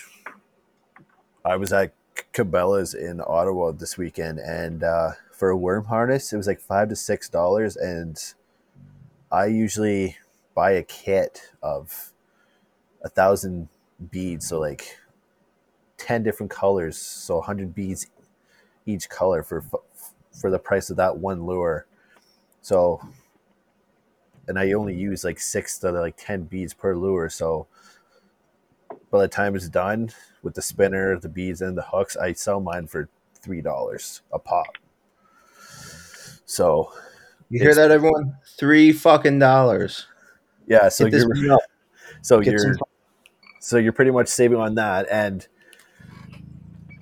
[1.46, 1.94] I was at
[2.34, 6.90] Cabela's in Ottawa this weekend, and uh, for a worm harness, it was like five
[6.90, 8.34] to six dollars, and
[9.32, 10.18] I usually
[10.56, 12.14] buy a kit of
[13.04, 13.70] a thousand
[14.10, 14.98] beads, so like
[15.98, 18.08] ten different colors, so hundred beads
[18.86, 19.64] each color for
[20.40, 21.86] for the price of that one lure.
[22.62, 23.02] So
[24.48, 27.30] and I only use like six to like ten beads per lure.
[27.30, 27.68] So
[29.12, 30.10] by the time it's done
[30.42, 34.40] with the spinner, the beads, and the hooks, I sell mine for three dollars a
[34.40, 34.78] pop.
[36.46, 36.92] So
[37.50, 38.36] You hear that, everyone?
[38.58, 40.08] Three fucking dollars.
[40.68, 41.60] yeah, so Hit this you're one
[42.22, 42.78] so Get you're some-
[43.60, 45.48] so you're pretty much saving on that, and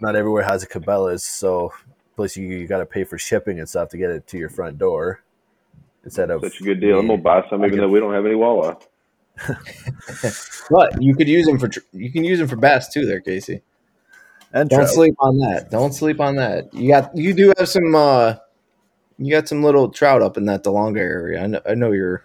[0.01, 1.23] not everywhere has a Cabela's.
[1.23, 1.71] So
[2.17, 4.49] plus you, you got to pay for shipping and stuff to get it to your
[4.49, 5.23] front door
[6.03, 6.99] instead of Such a good deal.
[6.99, 8.81] I'm gonna buy some, even though we don't have any walleye.
[10.69, 13.61] But you could use them for you can use them for bass too, there, Casey.
[14.53, 14.89] and Don't trout.
[14.91, 15.69] sleep on that.
[15.71, 16.73] Don't sleep on that.
[16.73, 18.35] You got you do have some uh
[19.17, 21.43] you got some little trout up in that Dahlonega area.
[21.43, 22.23] I know, I know you're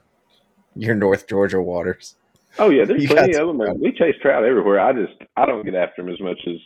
[0.76, 2.16] you're North Georgia waters.
[2.58, 3.58] Oh yeah, there's You plenty of them.
[3.58, 3.80] Man.
[3.80, 4.80] We chase trout everywhere.
[4.80, 6.56] I just I don't get after them as much as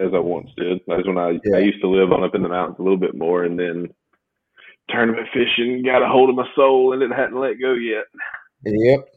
[0.00, 0.80] as I once did.
[0.88, 1.56] That's when I Yeah.
[1.56, 3.88] I used to live on up in the mountains a little bit more, and then
[4.90, 8.04] tournament fishing got a hold of my soul, and it hadn't let go yet.
[8.64, 9.08] Yep.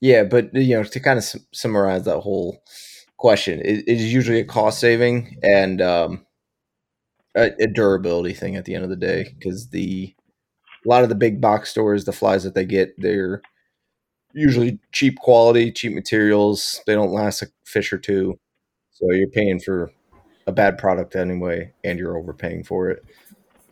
[0.00, 2.62] Yeah, but you know, to kind of sum- summarize that whole
[3.18, 6.26] question, it, it is usually a cost saving and um,
[7.36, 10.14] a, a durability thing at the end of the day because the
[10.86, 13.42] a lot of the big box stores, the flies that they get, they're
[14.34, 16.80] usually cheap quality, cheap materials.
[16.86, 18.38] They don't last a fish or two,
[18.92, 19.92] so you're paying for
[20.46, 23.04] a bad product anyway, and you're overpaying for it.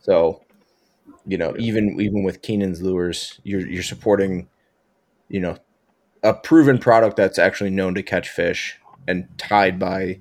[0.01, 0.41] So,
[1.27, 4.49] you know, even even with Keenan's lures, you're you're supporting,
[5.29, 5.57] you know,
[6.23, 8.77] a proven product that's actually known to catch fish
[9.07, 10.19] and tied by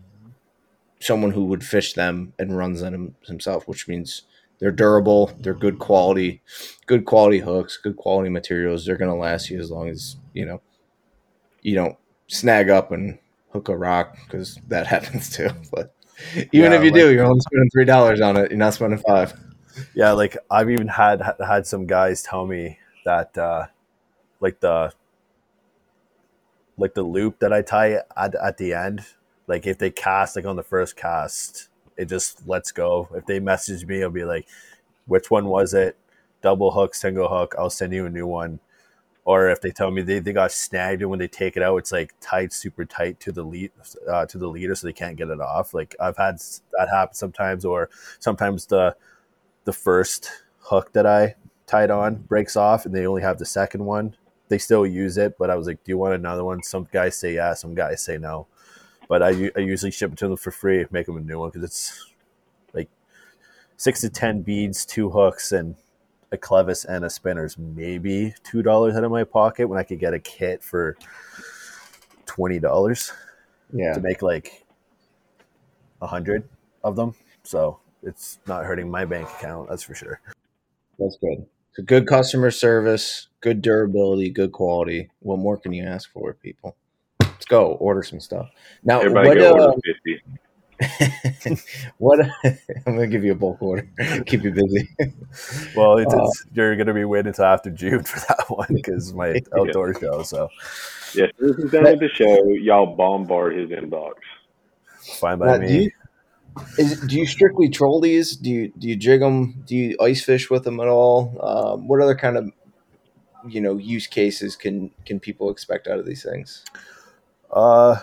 [1.00, 4.22] someone who would fish them and runs them himself, which means
[4.58, 6.42] they're durable, they're good quality,
[6.86, 8.84] good quality hooks, good quality materials.
[8.84, 10.60] They're going to last you as long as, you know,
[11.62, 13.18] you don't snag up and
[13.52, 15.50] hook a rock because that happens too.
[15.72, 15.94] But
[16.52, 18.50] even Yeah, if you like- do, you're only spending $3 on it.
[18.50, 19.32] You're not spending five.
[19.94, 23.66] Yeah, like I've even had had some guys tell me that uh
[24.40, 24.92] like the
[26.78, 29.04] like the loop that I tie at, at the end,
[29.46, 33.08] like if they cast like on the first cast, it just lets go.
[33.14, 34.46] If they message me, I'll be like,
[35.06, 35.96] which one was it?
[36.42, 38.60] Double hook, single hook, I'll send you a new one.
[39.24, 41.76] Or if they tell me they, they got snagged and when they take it out,
[41.76, 43.72] it's like tied super tight to the lead
[44.08, 45.74] uh, to the leader, so they can't get it off.
[45.74, 46.38] Like I've had
[46.78, 48.96] that happen sometimes, or sometimes the
[49.64, 51.34] the first hook that I
[51.66, 54.16] tied on breaks off and they only have the second one.
[54.48, 57.16] They still use it, but I was like, "Do you want another one?" Some guys
[57.16, 58.46] say yeah, some guys say no.
[59.08, 61.48] But I, I usually ship it to them for free, make them a new one
[61.50, 62.12] because it's
[62.74, 62.88] like
[63.76, 65.76] six to ten beads, two hooks, and
[66.30, 69.98] a clevis and a spinner's maybe two dollars out of my pocket when I could
[69.98, 70.96] get a kit for
[72.26, 73.12] twenty dollars
[73.72, 73.94] Yeah.
[73.94, 74.64] to make like
[76.02, 76.46] a hundred
[76.84, 77.14] of them.
[77.44, 80.20] So it's not hurting my bank account, that's for sure.
[80.98, 81.46] That's good.
[81.72, 85.10] So good customer service, good durability, good quality.
[85.20, 86.76] What more can you ask for, people?
[87.20, 88.48] Let's go order some stuff.
[88.84, 89.38] Now, Everybody what?
[89.38, 90.22] go Uh, order fifty.
[91.98, 92.20] what?
[92.44, 93.88] I'm gonna give you a bulk order.
[94.26, 94.88] Keep you busy.
[95.74, 98.68] Well, it's, Uh, it's, you're going to be waiting until after June for that one
[98.70, 100.22] because my outdoor show.
[100.22, 100.48] So
[101.14, 104.14] Yeah, as soon as he's done with the show, y'all bombard his inbox.
[105.20, 105.82] fine by Now, do me.
[105.84, 105.90] you
[106.76, 108.36] is, do you strictly troll these?
[108.36, 109.62] Do you do you jig them?
[109.66, 111.36] Do you ice fish with them at all?
[111.40, 112.50] Um, what other kind of
[113.50, 116.64] you know use cases can can people expect out of these things?
[117.50, 118.00] Uh,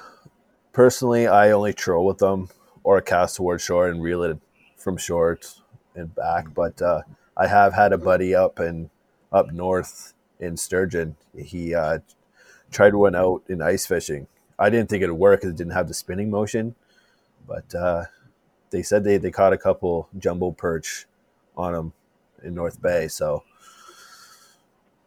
[0.74, 2.50] personally, I only troll with them
[2.84, 4.38] or cast towards shore and reel it
[4.78, 5.40] from shore
[5.96, 6.54] and back.
[6.54, 7.02] But uh,
[7.38, 8.90] I have had a buddy up and
[9.32, 11.16] up north in Sturgeon.
[11.38, 12.00] He uh,
[12.72, 14.28] tried one out in ice fishing.
[14.58, 16.76] I didn't think it'd work because it didn't have the spinning motion,
[17.46, 18.06] but uh,
[18.70, 21.06] they said they, they caught a couple jumbo perch
[21.58, 21.94] on them
[22.44, 23.08] in North Bay.
[23.08, 23.44] So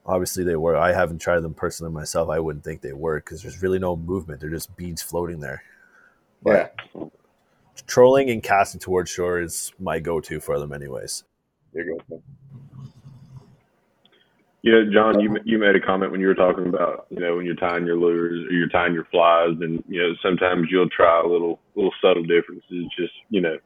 [0.09, 0.77] obviously they work.
[0.77, 2.31] I haven't tried them personally myself.
[2.31, 4.41] I wouldn't think they work because there's really no movement.
[4.41, 5.63] They're just beads floating there.
[6.45, 6.69] Yeah.
[7.87, 11.25] Trolling and casting towards shore is my go-to for them, anyways.
[11.73, 12.23] There you go.
[14.63, 17.37] You know, John, you you made a comment when you were talking about you know
[17.37, 20.89] when you're tying your lures or you're tying your flies, and you know sometimes you'll
[20.89, 23.57] try little little subtle differences, just you know,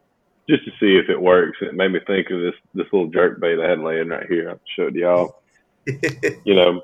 [0.51, 1.57] just to see if it works.
[1.62, 4.26] And it made me think of this this little jerk bait I had laying right
[4.28, 4.51] here.
[4.51, 5.41] I showed y'all.
[6.45, 6.83] you know,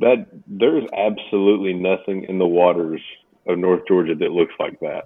[0.00, 3.00] that there's absolutely nothing in the waters
[3.46, 5.04] of North Georgia that looks like that.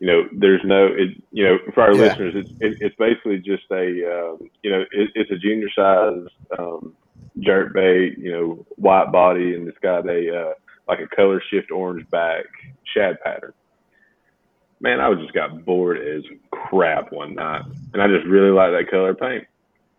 [0.00, 2.04] You know, there's no, it, you know, for our Yeah.
[2.08, 3.86] listeners, it's it, it's basically just a,
[4.30, 6.26] um, you know, it, it's a junior size
[6.58, 6.94] um,
[7.40, 10.52] jerk bait, you know, white body, and it's got a uh,
[10.88, 12.44] like a color shift orange back
[12.94, 13.52] shad pattern.
[14.80, 18.72] Man, I was just got bored as crap one night, and I just really like
[18.72, 19.44] that color paint.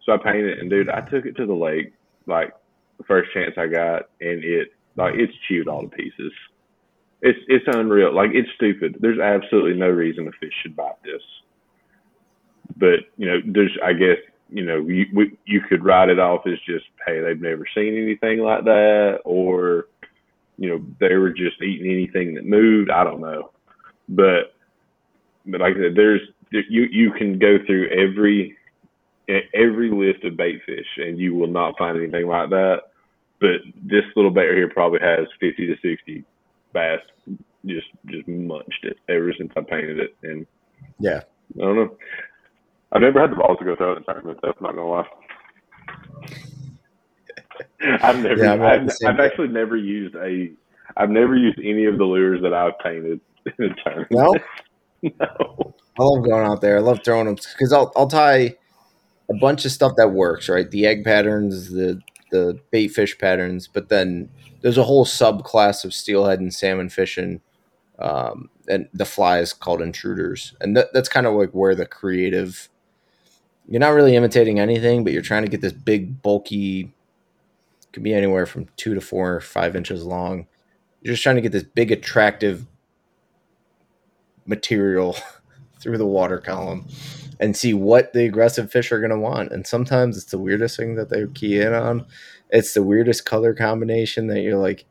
[0.08, 1.94] So I painted it, and dude, I took it to the lake
[2.28, 2.54] like
[2.98, 6.32] the first chance I got, and it like it's chewed all to pieces.
[7.22, 8.16] It's it's unreal.
[8.16, 8.98] Like it's stupid.
[9.02, 11.22] There's absolutely no reason a fish should bite this.
[12.78, 14.18] But you know, there's I guess
[14.50, 17.98] you know you we, you could write it off as just hey they've never seen
[17.98, 19.88] anything like that, or
[20.58, 22.90] you know they were just eating anything that moved.
[22.92, 23.52] I don't know,
[24.08, 24.56] but
[25.46, 28.57] but like I said, there's you you can go through every
[29.54, 32.82] every list of bait fish and you will not find anything like that.
[33.40, 36.24] But this little bait right here probably has 50 to 60
[36.74, 37.00] bass
[37.66, 40.16] just just munched it ever since I painted it.
[40.24, 40.46] And
[41.00, 41.22] Yeah.
[41.56, 41.98] I don't know.
[42.92, 44.40] I've never had the balls to go throw it in tournament.
[44.42, 45.08] That's not gonna lie.
[48.02, 48.44] I've never.
[48.44, 50.52] Yeah, at I've, I've actually never used a.
[50.96, 54.12] I've never used any of the lures that I've painted in a tournament.
[54.12, 54.34] No,
[55.20, 55.74] no.
[56.00, 56.78] I love going out there.
[56.78, 58.56] I love throwing them because I'll I'll tie
[59.30, 60.70] a bunch of stuff that works, right?
[60.70, 64.30] The egg patterns, the the bait fish patterns, but then
[64.62, 67.42] there's a whole subclass of steelhead and salmon fishing,
[68.00, 71.86] um, and the fly is called intruders, and that, that's kind of like where the
[71.86, 72.70] creative.
[73.70, 76.94] You're not really imitating anything, but you're trying to get this big, bulky.
[77.92, 80.48] Could be anywhere from two to four or five inches long.
[81.02, 82.66] You're just trying to get this big, attractive
[84.46, 85.18] material
[85.80, 86.86] through the water column
[87.40, 89.52] and see what the aggressive fish are going to want.
[89.52, 92.06] And sometimes it's the weirdest thing that they key in on.
[92.50, 94.86] It's the weirdest color combination that you're like,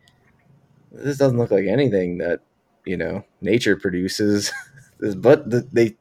[0.92, 2.40] this doesn't look like anything that
[2.84, 4.52] you know nature produces.
[5.16, 5.96] but the, they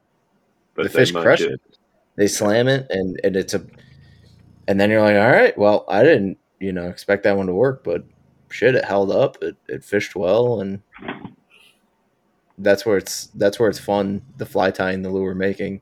[0.76, 1.62] But The fish crush it.
[2.16, 3.66] they slam it, and and it's a,
[4.68, 7.54] and then you're like, all right, well, I didn't you know expect that one to
[7.54, 8.06] work, but
[8.50, 9.38] shit, it held up.
[9.44, 10.82] It it fished well, and
[12.58, 14.22] that's where it's that's where it's fun.
[14.38, 15.82] The fly tying, the lure making,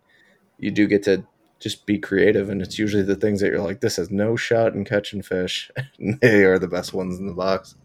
[0.57, 1.25] you do get to
[1.59, 4.73] just be creative, and it's usually the things that you're like, this has no shot
[4.73, 5.71] in catching fish.
[5.99, 7.75] and they are the best ones in the box.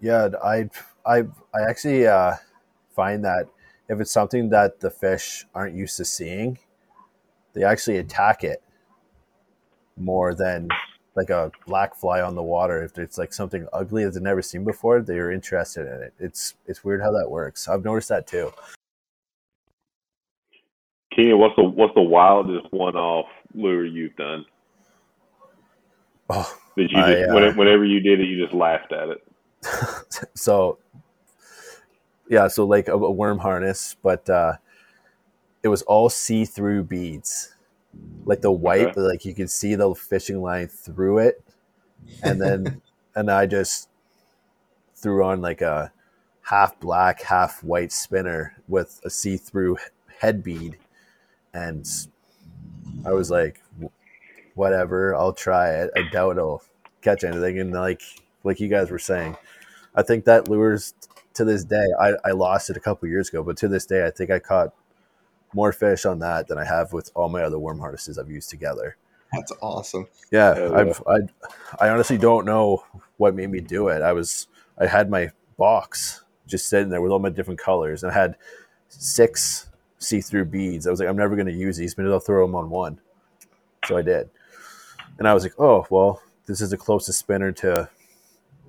[0.00, 0.70] Yeah, I
[1.06, 1.24] I
[1.54, 2.34] I actually uh,
[2.94, 3.46] find that
[3.88, 6.58] if it's something that the fish aren't used to seeing,
[7.52, 8.62] they actually attack it
[9.96, 10.68] more than
[11.14, 12.82] like a black fly on the water.
[12.82, 16.14] If it's like something ugly that they've never seen before, they're interested in it.
[16.18, 17.68] It's it's weird how that works.
[17.68, 18.52] I've noticed that too.
[21.14, 24.44] Keenan, what's the what's the wildest one off lure you've done?
[26.30, 29.08] Oh, That you I, just uh, when- whenever you did it, you just laughed at
[29.08, 29.22] it.
[30.34, 30.78] so
[32.28, 34.54] yeah, so like a, a worm harness, but uh,
[35.62, 37.54] it was all see-through beads,
[38.24, 39.00] like the white, Okay.
[39.00, 41.42] like you could see the fishing line through it,
[42.22, 42.80] and then
[43.14, 43.88] and I just
[44.96, 45.92] threw on like a
[46.42, 49.76] half black, half white spinner with a see-through
[50.20, 50.78] head bead,
[51.54, 51.86] and
[53.04, 53.60] I was like,
[54.54, 55.90] whatever, I'll try it.
[55.96, 56.62] I doubt it'll
[57.00, 58.02] catch anything, and like
[58.44, 59.36] like you guys were saying.
[59.94, 60.94] I think that lures
[61.34, 61.86] to this day.
[62.00, 64.38] I, I lost it a couple years ago, but to this day, I think I
[64.38, 64.72] caught
[65.54, 68.50] more fish on that than I have with all my other worm harnesses I've used
[68.50, 68.96] together.
[69.32, 70.08] That's awesome.
[70.30, 72.84] Yeah, Oh, I've, I I honestly don't know
[73.16, 74.02] what made me do it.
[74.02, 74.46] I was
[74.78, 78.36] I had my box just sitting there with all my different colors, and I had
[78.88, 79.68] six
[80.02, 80.86] see-through beads.
[80.86, 83.00] I was like, I'm never going to use these, but I'll throw them on one.
[83.86, 84.30] So I did,
[85.18, 87.88] and I was like, oh well, this is the closest spinner to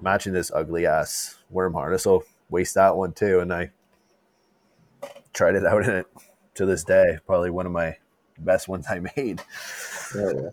[0.01, 2.03] matching this ugly ass worm harness.
[2.03, 3.71] So waste that one too, and I
[5.33, 6.07] tried it out in it
[6.55, 7.19] to this day.
[7.25, 7.97] Probably one of my
[8.39, 9.41] best ones I made.
[10.15, 10.49] Yeah.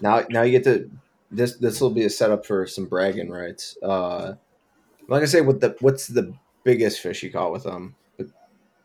[0.00, 0.90] Now, now you get to
[1.30, 1.56] this.
[1.56, 3.76] This will be a setup for some bragging rights.
[3.82, 4.34] Uh,
[5.08, 6.34] like I say, what the what's the
[6.64, 7.94] biggest fish you caught with them?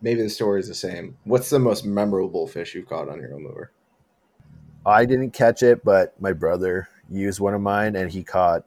[0.01, 1.17] Maybe the story is the same.
[1.25, 3.71] What's the most memorable fish you've caught on your own lure?
[4.85, 8.65] I didn't catch it, but my brother used one of mine, and he caught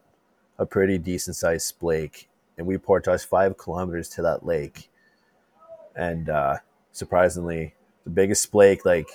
[0.58, 2.26] a pretty decent sized splake.
[2.56, 4.88] And we portaged five kilometers to that lake,
[5.96, 6.58] and uh,
[6.92, 7.74] surprisingly,
[8.04, 9.08] the biggest splake like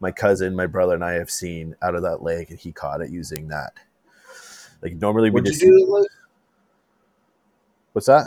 [0.00, 3.00] my cousin, my brother, and I have seen out of that lake, and he caught
[3.00, 3.74] it using that.
[4.82, 6.10] Like normally we What'd you just do to the lake?
[7.92, 8.26] what's that?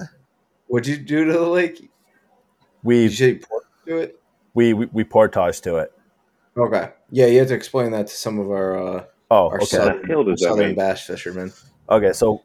[0.67, 1.89] What'd you do to the lake?
[2.83, 4.19] We Did you say pork to it?
[4.53, 5.93] we we, we portaged to it.
[6.57, 6.91] Okay.
[7.09, 9.65] Yeah, you have to explain that to some of our uh, Oh, our okay.
[9.65, 11.51] southern, The hell does that southern bass fishermen.
[11.89, 12.43] Okay, so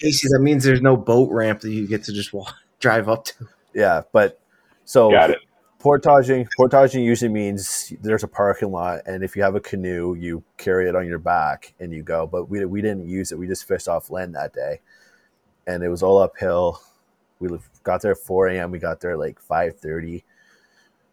[0.00, 3.24] Casey, that means there's no boat ramp that you get to just walk, drive up
[3.26, 3.34] to.
[3.74, 4.40] yeah, but
[4.84, 5.38] so Got it.
[5.78, 10.42] portaging portaging usually means there's a parking lot and if you have a canoe you
[10.56, 13.46] carry it on your back and you go but we, we didn't use it we
[13.46, 14.80] just fished off land that day
[15.66, 16.80] and it was all uphill
[17.50, 20.22] we got there at 4 a.m we got there like 5.30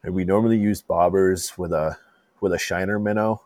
[0.03, 1.97] and we normally use bobbers with a
[2.41, 3.41] with a shiner minnow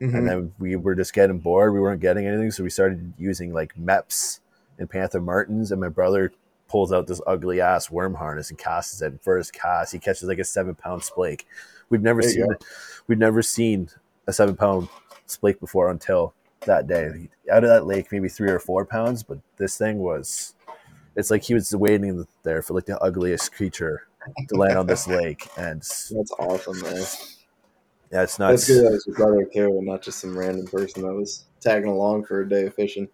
[0.00, 0.16] Mm-hmm.
[0.16, 3.52] and then we were just getting bored we weren't getting anything so we started using
[3.52, 4.40] like Mepps
[4.78, 6.32] and panther martins and my brother
[6.70, 9.06] pulls out this ugly ass worm harness and casts it.
[9.06, 11.44] And first cast, he catches like a seven pound splake.
[11.90, 12.46] We've never There seen
[13.08, 13.90] we've never seen
[14.26, 14.88] a seven pound
[15.28, 17.28] splake before until that day.
[17.50, 20.54] Out of that lake, maybe three or four pounds, but this thing was.
[21.20, 24.06] It's like he was waiting there for like the ugliest creature
[24.48, 26.94] to land on this lake, and That's awesome, man.
[28.10, 28.66] yeah, it's That's nuts.
[28.66, 31.90] good that was your brother too, and not just some random person that was tagging
[31.90, 33.08] along for a day of fishing.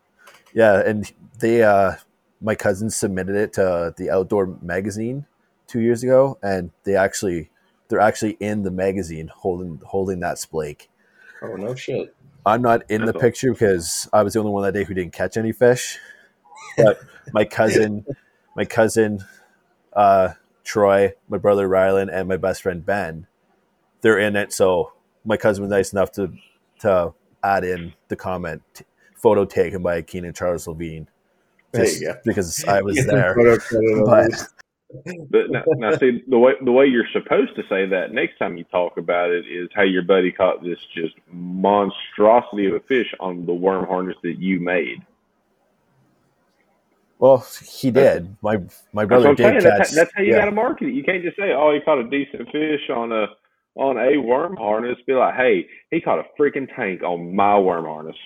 [0.55, 1.97] Yeah, and they uh
[2.41, 5.27] my cousins submitted it to the outdoor magazine
[5.67, 7.51] two years ago and they actually
[7.89, 10.89] they're actually in the magazine holding holding that splake.
[11.43, 12.15] Oh no shit.
[12.45, 14.95] I'm not in the That's picture because I was the only one that day who
[14.95, 15.99] didn't catch any fish.
[16.77, 17.01] But
[17.33, 18.05] my cousin
[18.57, 19.25] my cousin
[19.93, 20.31] uh
[20.65, 23.29] Troy, my brother Rylan, and my best friend Ben,
[24.01, 24.53] they're in it.
[24.53, 24.93] So
[25.25, 26.33] my cousin was nice enough to
[26.81, 28.63] to add in the comment
[29.15, 31.07] photo taken by Keenan Charles Levean
[31.75, 32.15] just you go.
[32.25, 33.35] because I was there.
[33.35, 34.49] photo credit on But.
[35.31, 38.57] But now, now, see the way the way you're supposed to say that next time
[38.57, 43.13] you talk about it is how your buddy caught this just monstrosity of a fish
[43.19, 45.05] on the worm harness that you made.
[47.19, 48.37] Well, he did.
[48.43, 48.59] My
[48.93, 49.55] my brother what saying.
[49.55, 49.91] did That's, catch.
[49.91, 50.39] how- that's how you yeah.
[50.41, 50.95] got to market it.
[50.95, 53.27] You can't just say, "Oh, he caught a decent fish on a
[53.75, 57.85] on a worm harness." Be like, "Hey, he caught a freaking tank on my worm
[57.85, 58.17] harness."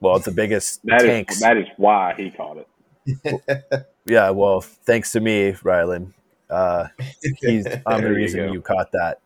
[0.00, 1.40] Well, it's the biggest That is tanks.
[1.40, 3.86] that is why he caught it.
[4.06, 4.30] yeah.
[4.30, 6.12] Well, thanks to me, Rylan.
[6.48, 6.86] Uh,
[7.40, 9.20] he's I'm the There you reason you, caught that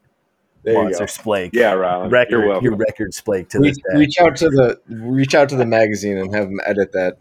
[0.63, 1.51] There you monster splake.
[1.53, 2.11] Yeah, Rylan.
[2.11, 2.65] record You're welcome.
[2.65, 3.99] your record splake to Reach, this day.
[3.99, 7.17] reach out to the reach out to the magazine and have them edit that.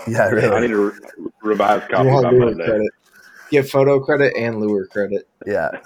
[0.08, 0.48] yeah, really.
[0.48, 2.64] I need to re- revised copy You by Monday.
[2.64, 2.92] credit.
[3.50, 5.28] Get photo credit and lure credit.
[5.46, 5.70] Yeah.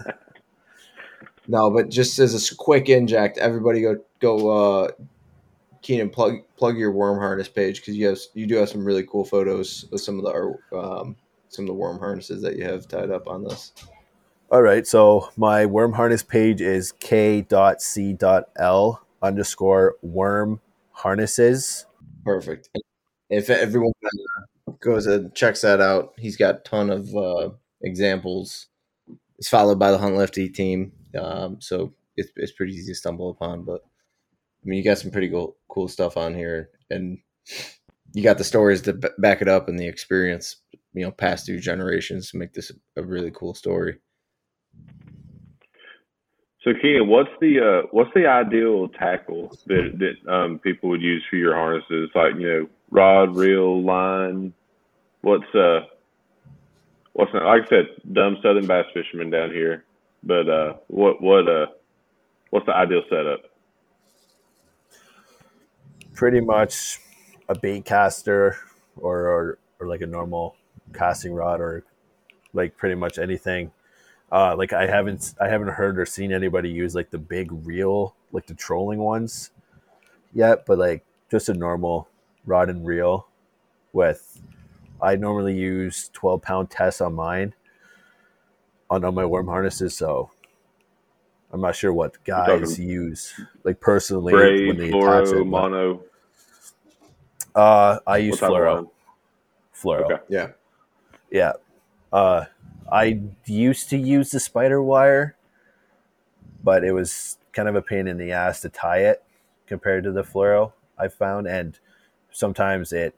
[1.49, 4.51] No, but just as a quick inject, everybody go go.
[4.51, 4.91] uh
[5.83, 9.05] Keenan, plug plug your worm harness page because you have you do have some really
[9.05, 11.17] cool photos of some of the um,
[11.49, 13.73] some of the worm harnesses that you have tied up on this.
[14.53, 14.87] All right.
[14.87, 17.47] So my worm harness page is k.c.l
[19.23, 20.61] underscore worm
[20.93, 21.87] harnesses.
[22.25, 22.69] Perfect.
[23.31, 23.93] If everyone
[24.81, 27.51] goes and checks that out, he's got a ton of uh,
[27.83, 28.67] examples.
[29.39, 32.99] It's followed by the Hunt Lift Eat team, um, so it's it's pretty easy to
[32.99, 33.65] stumble upon.
[33.65, 37.19] But I mean, you got some pretty cool cool stuff on here, and
[38.13, 40.57] you got the stories to back it up and the experience,
[40.93, 43.99] you know, passed through generations to make this a really cool story.
[46.63, 51.25] So, Keenan, what's the uh, what's the ideal tackle that that um, people would use
[51.31, 52.11] for your harnesses?
[52.15, 54.53] Like you know, rod, reel, line.
[55.23, 55.81] What's uh,
[57.15, 59.85] what's not, like I said, dumb southern bass fisherman down here.
[60.23, 61.67] But uh, what what uh,
[62.51, 63.41] what's the ideal setup?
[66.15, 66.99] Pretty much
[67.49, 68.57] a bait caster
[68.97, 70.57] or, or, or like a normal
[70.93, 71.85] casting rod or
[72.53, 73.73] like pretty much anything.
[74.33, 78.15] Uh, like I haven't I haven't heard or seen anybody use like the big reel,
[78.33, 79.51] like the trolling ones
[80.33, 82.09] yet, but like just a normal
[82.47, 83.27] rod and reel
[83.93, 84.41] with
[85.03, 87.55] I normally use 12 pound tests on mine
[88.89, 90.31] on, on my worm harnesses, so
[91.53, 95.47] I'm not sure what guys use like personally Braid, when they attach fluoro, it.
[95.47, 96.03] mono.
[97.55, 98.91] Uh, I use What type fluoro.
[99.75, 100.05] Fluoro.
[100.13, 100.23] Okay.
[100.29, 100.49] Yeah,
[101.31, 101.53] Yeah.
[102.13, 102.45] Uh,
[102.91, 105.35] I used to use the SpiderWire,
[106.63, 109.23] but it was kind of a pain in the ass to tie it
[109.67, 111.79] compared to the fluoro I found, and
[112.31, 113.15] sometimes it.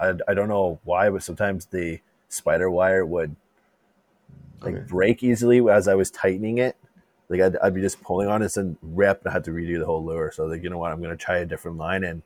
[0.00, 3.36] I, I don't know why, but sometimes the SpiderWire would
[4.64, 4.86] like Okay.
[4.86, 6.76] break easily as I was tightening it,
[7.28, 9.78] like I'd, I'd be just pulling on it and rip and I had to redo
[9.78, 10.32] the whole lure.
[10.32, 12.22] So like, you know what, I'm gonna try a different line and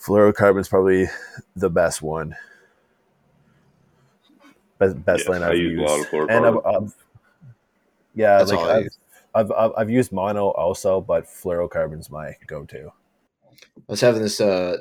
[0.00, 1.08] fluorocarbon's probably
[1.56, 2.36] the best one.
[4.78, 5.90] Best, best Yes, line I I've use a used.
[5.90, 6.36] lot of fluorocarbon.
[6.36, 6.94] and I've, I've
[8.14, 8.88] yeah, That's like I I've.
[9.34, 12.90] I've, I've I've used mono also, but fluorocarbon's my go-to.
[13.76, 14.78] I was having this uh,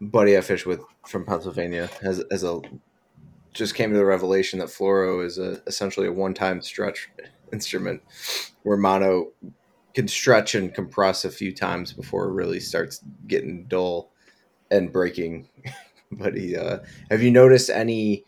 [0.00, 2.60] buddy I fish with from Pennsylvania as as a
[3.52, 7.10] just came to the revelation that fluoro is a, essentially a one time stretch
[7.52, 8.02] instrument
[8.62, 9.32] where mono
[9.94, 14.10] can stretch and compress a few times before it really starts getting dull
[14.70, 15.48] and breaking.
[16.12, 16.78] but he, uh,
[17.10, 18.24] have you noticed any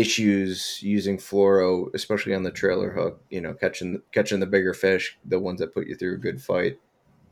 [0.00, 3.22] issues using fluoro, especially on the trailer hook?
[3.30, 6.42] You know, catching catching the bigger fish, the ones that put you through a good
[6.42, 6.80] fight.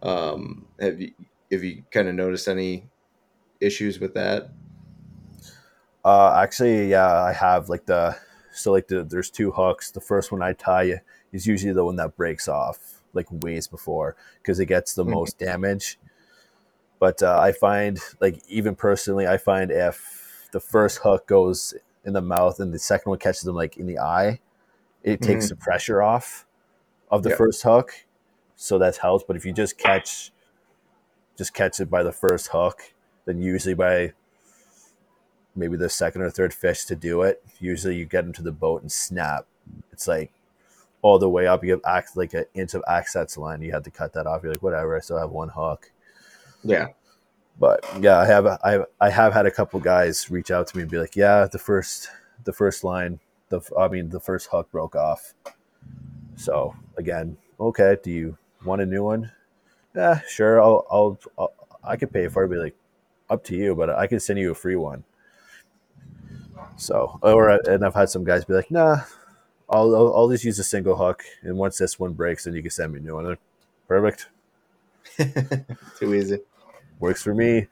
[0.02, 1.12] Um, have you
[1.52, 2.90] have you kind of noticed any
[3.60, 4.50] issues with that?
[6.04, 8.16] Uh, actually, yeah, I have like the
[8.52, 9.90] so like the there's two hooks.
[9.90, 11.00] The first one I tie
[11.32, 15.14] is usually the one that breaks off like ways before because it gets the Mhm.
[15.14, 15.98] most damage.
[16.98, 21.74] But uh, I find like even personally, I find if the first hook goes
[22.04, 24.40] in the mouth and the second one catches them like in the eye,
[25.02, 25.54] it takes mm-hmm.
[25.54, 26.46] the pressure off
[27.10, 27.38] of the Yep.
[27.38, 27.92] first hook,
[28.56, 29.24] so that helps.
[29.26, 30.32] But if you just catch
[31.36, 32.94] just catch it by the first hook,
[33.24, 34.12] then usually by
[35.56, 37.42] maybe the second or third fish to do it.
[37.60, 39.46] Usually you get into the boat and snap.
[39.92, 40.32] It's like
[41.02, 41.64] all the way up.
[41.64, 43.62] You have like an inch of access line.
[43.62, 44.42] You have to cut that off.
[44.42, 44.96] You're like, whatever.
[44.96, 45.90] I still have one hook.
[46.62, 46.88] Yeah.
[47.58, 50.76] But yeah, I have I have, I have had a couple guys reach out to
[50.76, 52.08] me and be like, yeah, the first
[52.44, 55.34] the first line, the I mean the first hook broke off.
[56.36, 59.30] So again, okay, do you want a new one?
[59.94, 60.62] Yeah, sure.
[60.62, 61.52] I'll I'll, I'll
[61.84, 62.50] I could pay for it.
[62.50, 62.76] Be like,
[63.30, 65.04] up to you, but I can send you a free one.
[66.76, 69.02] So, or and I've had some guys be like, nah,
[69.70, 72.62] I'll I'll, I'll just use a single hook, and once this one breaks, then you
[72.62, 73.38] can send me a new one.
[73.88, 74.28] Perfect,
[75.98, 76.40] Too easy.
[77.04, 77.66] Works for me.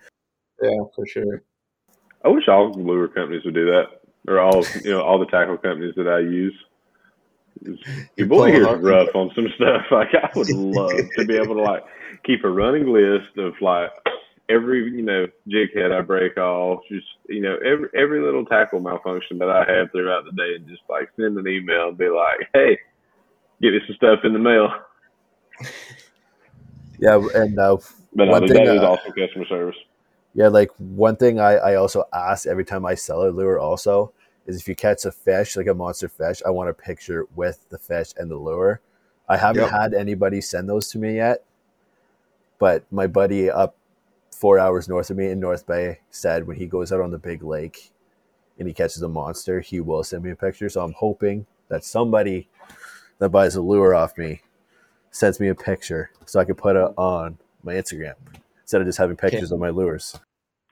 [0.63, 1.43] Yeah, for sure.
[2.25, 3.87] I wish all lure companies would do that,
[4.29, 6.55] or all you know, all the tackle companies that I use.
[8.17, 8.79] Your boy pull here hard.
[8.79, 9.83] is rough on some stuff.
[9.91, 11.83] Like I would love to be able to like
[12.25, 13.91] keep a running list of like
[14.49, 18.81] every you know jig head I break off, just you know every every little tackle
[18.81, 22.09] malfunction that I have throughout the day, and just like send an email and be
[22.09, 22.79] like, hey,
[23.61, 24.69] get me some stuff in the mail.
[27.03, 27.79] Yeah, and uh,
[28.15, 29.77] But One uh, thing, that is uh, also customer service.
[30.35, 34.13] Yeah, like one thing I, I also ask every time I sell a lure also
[34.47, 37.69] is if you catch a fish, like a monster fish, I want a picture with
[37.71, 38.81] the fish and the lure.
[39.29, 39.71] I haven't Yep.
[39.71, 41.43] had anybody send those to me yet,
[42.61, 43.75] but my buddy up
[44.31, 47.19] four hours north of me in North Bay said when he goes out on the
[47.19, 47.91] big lake
[48.59, 50.69] and he catches a monster, he will send me a picture.
[50.69, 52.49] So I'm hoping that somebody
[53.19, 54.43] that buys a lure off me
[55.13, 58.15] sends me a picture so I can put it on my Instagram
[58.63, 60.19] instead of just having pictures of my lures.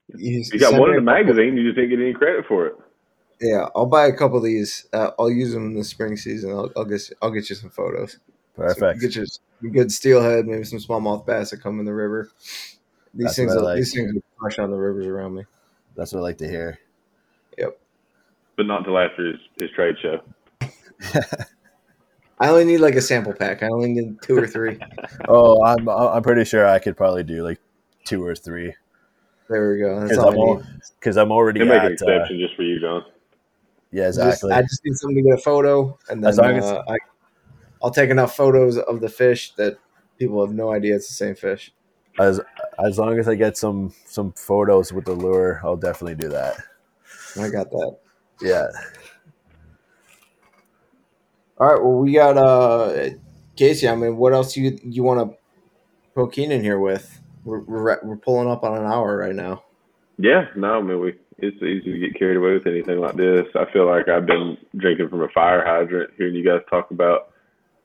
[0.09, 2.75] You, You got one in the magazine, you just didn't get any credit for it.
[3.39, 4.87] Yeah, I'll buy a couple of these.
[4.93, 6.51] Uh, I'll use them in the spring season.
[6.51, 8.19] I'll, I'll get I'll get you some photos.
[8.55, 9.01] Perfect.
[9.01, 12.29] get you some good steelhead, maybe some smallmouth bass that come in the river.
[13.13, 13.77] These That's things, are, like.
[13.77, 15.45] these things are fresh on the rivers around me.
[15.95, 16.79] That's what I like to hear.
[17.57, 17.79] Yep.
[18.57, 20.21] But not until after his, his trade show.
[22.41, 23.61] I only need like a sample pack.
[23.63, 24.79] I only need two or three.
[25.27, 27.59] Oh, I'm I'm pretty sure I could probably do like
[28.05, 28.73] two or three
[29.49, 30.01] There we go.
[30.01, 30.63] Because I'm all,
[31.05, 33.05] I'm already They make an at uh, exception just for you, John.
[33.91, 34.51] yeah Just- exactly.
[34.53, 36.97] I just need somebody to get a photo, and then As long as- uh, I,
[37.83, 39.77] I'll take enough photos of the fish that
[40.17, 41.71] people have no idea it's the same fish.
[42.19, 42.41] as
[42.83, 46.57] as long as I get some some photos with the lure, I'll definitely do that.
[47.39, 47.97] I got that.
[48.41, 48.67] Yeah.
[51.61, 51.79] All right.
[51.79, 53.11] Well, we got uh
[53.55, 53.87] Casey.
[53.87, 55.37] I mean, what else you you want to
[56.15, 57.21] poke Keenan here with?
[57.43, 59.63] We're, we're we're pulling up on an hour right now.
[60.17, 63.45] Yeah, no, I mean, we, it's easy to get carried away with anything like this.
[63.53, 67.29] I feel like I've been drinking from a fire hydrant hearing you guys talk about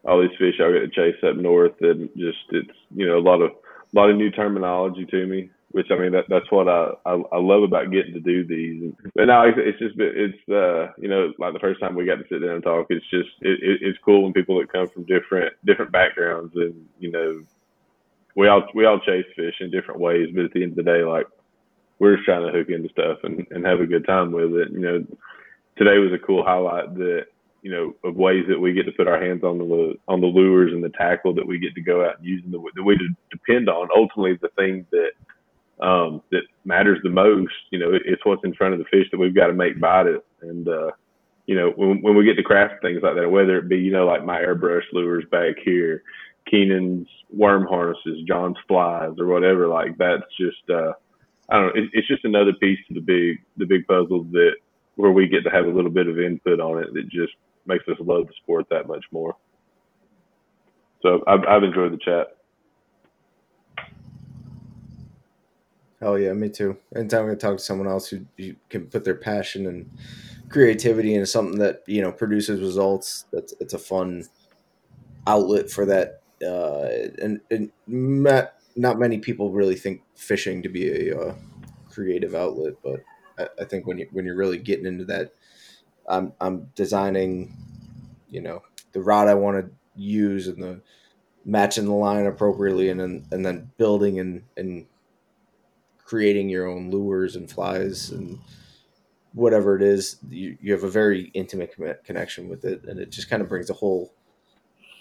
[0.06, 3.20] all these fish I get to chase up north, and just it's you know a
[3.20, 5.50] lot of a lot of new terminology to me.
[5.76, 8.94] Which I mean that that's what I, I I love about getting to do these.
[9.14, 12.16] And now it's, it's just it's uh you know like the first time we got
[12.16, 12.86] to sit down and talk.
[12.88, 16.86] It's just it, it, it's cool when people that come from different different backgrounds and
[16.98, 17.42] you know
[18.34, 20.82] we all we all chase fish in different ways, but at the end of the
[20.82, 21.26] day, like
[21.98, 24.70] we're just trying to hook into stuff and, and have a good time with it.
[24.72, 25.04] You know,
[25.76, 27.24] today was a cool highlight that
[27.60, 30.26] you know of ways that we get to put our hands on the on the
[30.26, 32.96] lures and the tackle that we get to go out and use and that we
[33.30, 33.90] depend on.
[33.94, 35.10] Ultimately, the thing that
[35.80, 39.06] um, that matters the most, you know, it, it's what's in front of the fish
[39.10, 40.24] that we've got to make bite it.
[40.42, 40.90] And uh,
[41.46, 43.92] you know, when, when we get to craft things like that, whether it be, you
[43.92, 46.02] know, like my airbrush lures back here,
[46.50, 50.92] Keenan's worm harnesses, John's flies, or whatever, like that's just, uh,
[51.48, 54.52] I don't know, it, it's just another piece to the big, the big puzzle that
[54.96, 57.32] where we get to have a little bit of input on it that just
[57.66, 59.36] makes us love the sport that much more.
[61.02, 62.35] So I've, I've enjoyed the chat.
[66.06, 66.78] Oh yeah, me too.
[66.94, 68.24] Anytime I talk to someone else who
[68.70, 69.90] can put their passion and
[70.48, 74.24] creativity into something that you know produces results, that's it's a fun
[75.26, 76.20] outlet for that.
[76.40, 81.34] Uh, and, and not not many people really think fishing to be a uh,
[81.90, 83.00] creative outlet, but
[83.36, 85.32] I, I, think when you when you're really getting into that,
[86.08, 87.52] I'm I'm designing,
[88.30, 90.80] you know, the rod I want to use and the
[91.44, 94.86] matching the line appropriately, and then and then building and and
[96.06, 98.38] creating your own lures and flies and
[99.34, 103.28] whatever it is, you, you have a very intimate connection with it, and it just
[103.28, 104.14] kind of brings the whole,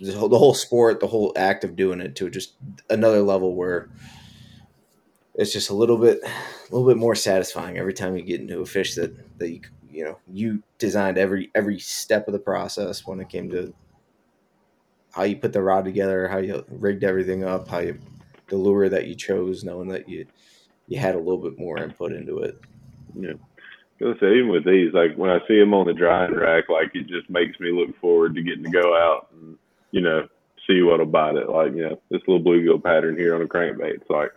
[0.02, 2.56] the whole the whole sport, the whole act of doing it to just
[2.90, 3.90] another level where
[5.36, 8.60] it's just a little bit, a little bit more satisfying every time you get into
[8.60, 13.08] a fish that that you you know you designed every every step of the process
[13.08, 13.74] when it came to
[15.14, 17.98] how you put the rod together, how you rigged everything up, how you
[18.48, 20.26] the lure that you chose, knowing that you
[20.88, 22.60] you had a little bit more input into it.
[23.16, 23.34] Yeah.
[24.00, 26.92] Was say even with these, like when I see them on the drying rack, like
[26.94, 29.58] it just makes me look forward to getting to go out and
[29.92, 30.28] you know
[30.68, 31.50] see what'll bite it.
[31.50, 33.96] Like you know this little bluegill pattern here on a crankbait.
[33.96, 34.32] It's like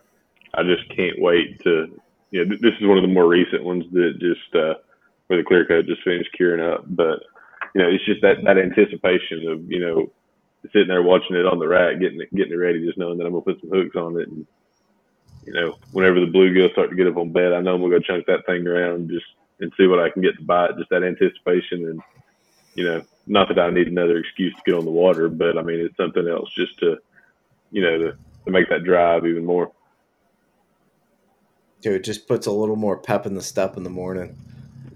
[0.55, 2.01] I just can't wait to.
[2.31, 4.75] You know, this is one of the more recent ones that just uh,
[5.27, 6.85] where the clear coat just finished curing up.
[6.87, 7.25] But
[7.75, 10.11] you know, it's just that that anticipation of you know
[10.73, 13.25] sitting there watching it on the rack, getting it getting it ready, just knowing that
[13.25, 14.47] I'm gonna put some hooks on it and
[15.45, 17.99] you know, whenever the bluegills start to get up on bed, I know I'm gonna
[17.99, 19.27] go chunk that thing around just
[19.61, 20.77] and see what I can get to bite.
[20.77, 22.03] Just that anticipation, and
[22.75, 25.63] you know, not that I need another excuse to get on the water, but I
[25.63, 26.99] mean, it's something else just to,
[27.71, 29.73] you know, to, to make that drive even more.
[31.81, 34.37] Dude, it just puts a little more pep in the step in the morning.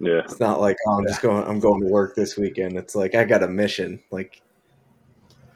[0.00, 1.10] Yeah, it's not like oh, I'm yeah.
[1.10, 1.44] just going.
[1.46, 2.76] I'm going to work this weekend.
[2.76, 4.02] It's like I got a mission.
[4.10, 4.42] Like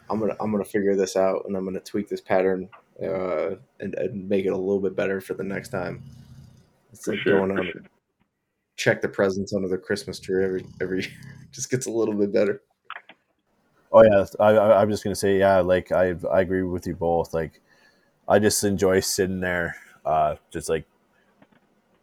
[0.09, 2.69] I'm gonna I'm gonna figure this out, and I'm gonna tweak this pattern
[3.03, 6.03] uh, and, and, make it a little bit better for the next time.
[6.93, 7.83] It's like sure, going on sure.
[8.77, 11.13] check the presents under the Christmas tree every every year.
[11.53, 12.63] just gets a little bit better.
[13.93, 15.61] Oh yeah, I, am just gonna say yeah.
[15.61, 17.35] Like I I agree with you both.
[17.35, 17.61] Like
[18.29, 20.87] I just enjoy sitting there, uh, just like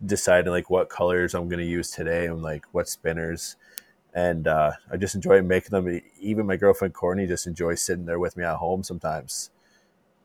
[0.05, 3.55] deciding like what colors I'm gonna use today and like what spinners.
[4.15, 6.01] And uh, I just enjoy making them.
[6.19, 9.49] Even my girlfriend Courtney just enjoys sitting there with me at home sometimes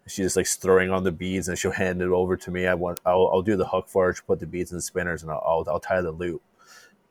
[0.09, 2.67] she just likes throwing on the beads and she'll hand it over to me.
[2.67, 4.15] I want I'll, I'll do the hook for her.
[4.15, 6.43] She'll put the beads in the spinners and I'll, I'll, I'll tie the loop.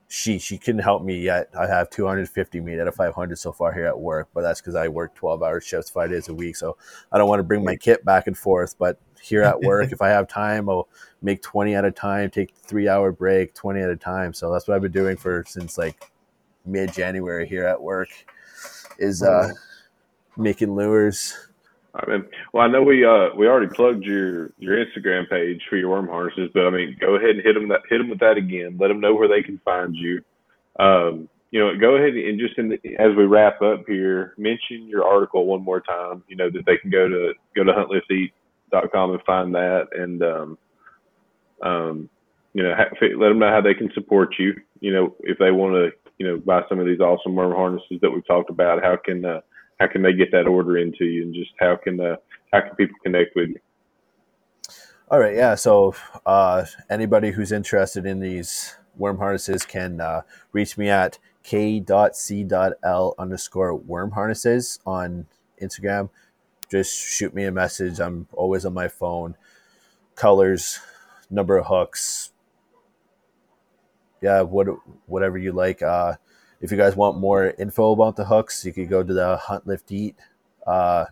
[0.10, 1.50] She she couldn't help me yet.
[1.58, 4.76] I have 250 meat out of 500 so far here at work, but that's because
[4.76, 6.56] I work 12 hour shifts five days a week.
[6.56, 6.78] So
[7.12, 8.78] I don't want to bring my kit back and forth.
[8.80, 10.88] But here at work, if I have time, I'll
[11.22, 14.34] make 20 at a time, take three hour break, 20 at a time.
[14.34, 16.10] So that's what I've been doing for since like
[16.66, 18.10] mid January here at work
[18.98, 19.50] is uh,
[20.38, 21.47] making lures
[21.96, 25.78] I mean, well, I know we uh we already plugged your your Instagram page for
[25.78, 28.20] your worm harnesses, but I mean, go ahead and hit them that hit them with
[28.20, 28.78] that again.
[28.80, 30.22] Let them know where they can find you.
[30.80, 34.88] Um, you know, go ahead and just in the, as we wrap up here, mention
[34.88, 36.24] your article one more time.
[36.28, 40.58] You know that they can go to go to huntlifteat.com and find that, and um,
[41.62, 42.10] um,
[42.54, 44.56] you know, let them know how they can support you.
[44.82, 48.00] You know, if they want to, you know, buy some of these awesome worm harnesses
[48.02, 49.42] that we've talked about, how can uh,
[49.80, 52.20] how can they get that order into you, and just how can the
[52.52, 53.60] how can people connect with you?
[55.10, 55.56] All right, yeah.
[55.56, 63.16] So uh, anybody who's interested in these worm harnesses can uh, reach me at k.c.l
[63.18, 65.28] underscore worm harnesses on
[65.62, 66.10] Instagram.
[66.70, 68.02] Just shoot me a message.
[68.02, 69.36] I'm always on my phone.
[70.16, 70.80] Colors,
[71.30, 72.32] number of hooks.
[74.22, 74.68] Yeah, what
[75.06, 75.82] whatever you like.
[75.82, 76.16] Uh,
[76.60, 79.68] if you guys want more info about the hooks, you could go to the Hunt
[79.68, 80.16] Lift Eat
[80.66, 81.06] uh,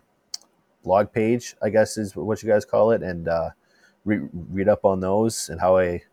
[0.83, 3.51] blog page, I guess is what you guys call it, and uh,
[4.05, 6.03] re- read up on those and how I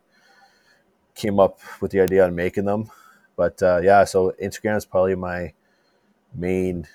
[1.15, 2.89] came up with the idea on making them.
[3.35, 5.53] But uh, yeah, so Instagram is probably my
[6.33, 6.87] main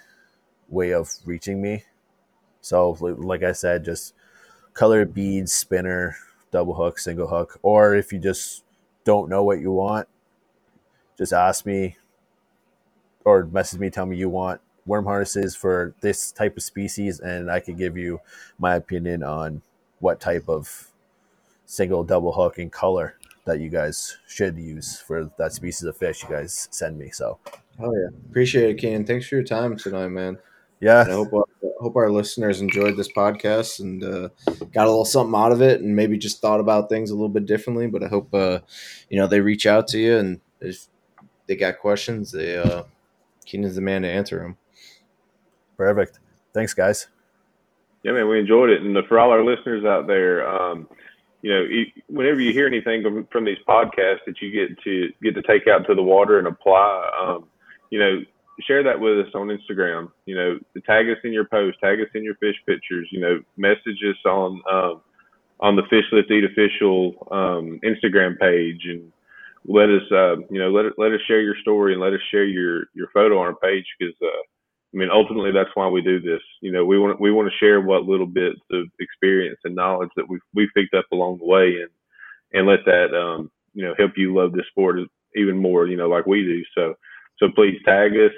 [0.69, 1.85] way of reaching me.
[2.61, 4.15] So, like I said, just
[4.75, 6.17] color beads, spinner,
[6.51, 8.65] double hook, single hook, or if you just
[9.05, 10.09] don't know what you want,
[11.17, 11.97] just ask me
[13.29, 17.51] or message me, tell me you want worm harnesses for this type of species, and
[17.51, 18.21] I could give you
[18.59, 19.63] my opinion on
[20.01, 20.91] what type of
[21.67, 26.23] single, double hook, and color that you guys should use for that species of fish
[26.23, 27.11] you guys send me.
[27.11, 27.39] So
[27.81, 29.07] Oh yeah, appreciate it, Keenan.
[29.07, 30.39] Thanks for your time tonight, man.
[30.81, 34.29] Yeah, And I hope uh, hope our listeners enjoyed this podcast and uh,
[34.73, 37.29] got a little something out of it, and maybe just thought about things a little
[37.29, 37.87] bit differently.
[37.87, 38.61] But I hope uh,
[39.11, 40.87] you know they reach out to you, and if
[41.47, 42.85] they got questions, they uh,
[43.49, 44.57] Keenan's the man to answer them.
[45.77, 46.21] perfect.
[46.53, 47.09] Thanks, guys.
[48.03, 50.87] Yeah, man, we enjoyed it, and for all our listeners out there, um,
[51.43, 55.09] you know, e- whenever you hear anything from, from these podcasts that you get to
[55.23, 57.47] get to take out to the water and apply, um,
[57.91, 58.21] you know,
[58.61, 60.11] share that with us on Instagram.
[60.27, 63.09] You know, tag us in your post, tag us in your fish pictures.
[63.11, 65.01] You know, message us on um,
[65.61, 69.11] on the Fish Lift Eat official um, Instagram page, and
[69.69, 72.45] let us, uh, you know, let let us share your story and let us share
[72.45, 74.15] your your photo on our page because.
[74.23, 74.43] Uh,
[74.95, 76.41] I mean, ultimately, that's why we do this.
[76.63, 80.09] You know, we want we want to share what little bits of experience and knowledge
[80.17, 81.91] that we've we've picked up along the way, and
[82.55, 84.99] and let that um, you know help you love this sport
[85.37, 85.87] even more.
[85.87, 86.63] You know, like we do.
[86.75, 86.95] So
[87.39, 88.33] so please tag us.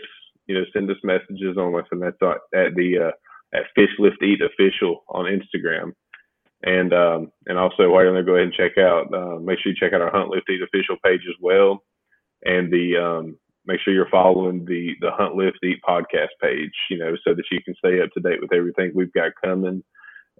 [0.49, 4.23] You know, send us messages on us, and that's at the uh, at Fish Lift
[4.23, 5.93] Eat official on Instagram.
[6.63, 9.13] And um, and also while you're there, go ahead and check out.
[9.13, 11.83] Uh, make sure you check out our Hunt Lift Eat official page as well,
[12.45, 16.99] and the um, make sure you're following the the Hunt Lift Eat podcast page, you
[16.99, 19.83] know, so that you can stay up to date with everything we've got coming,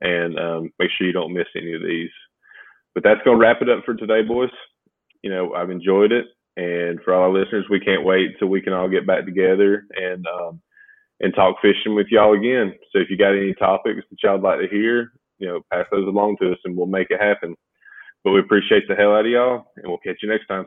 [0.03, 2.11] and um, make sure you don't miss any of these.
[2.95, 4.51] But that's gonna wrap it up for today, boys.
[5.23, 6.27] You know, I've enjoyed it,
[6.59, 9.87] and for all our listeners, we can't wait till we can all get back together
[9.97, 10.61] and um,
[11.21, 12.75] and talk fishing with y'all again.
[12.93, 16.07] So if you got any topics that y'all'd like to hear, you know, pass those
[16.07, 17.57] along to us, and we'll make it happen.
[18.23, 20.67] But we appreciate the hell out of y'all, and we'll catch you next time.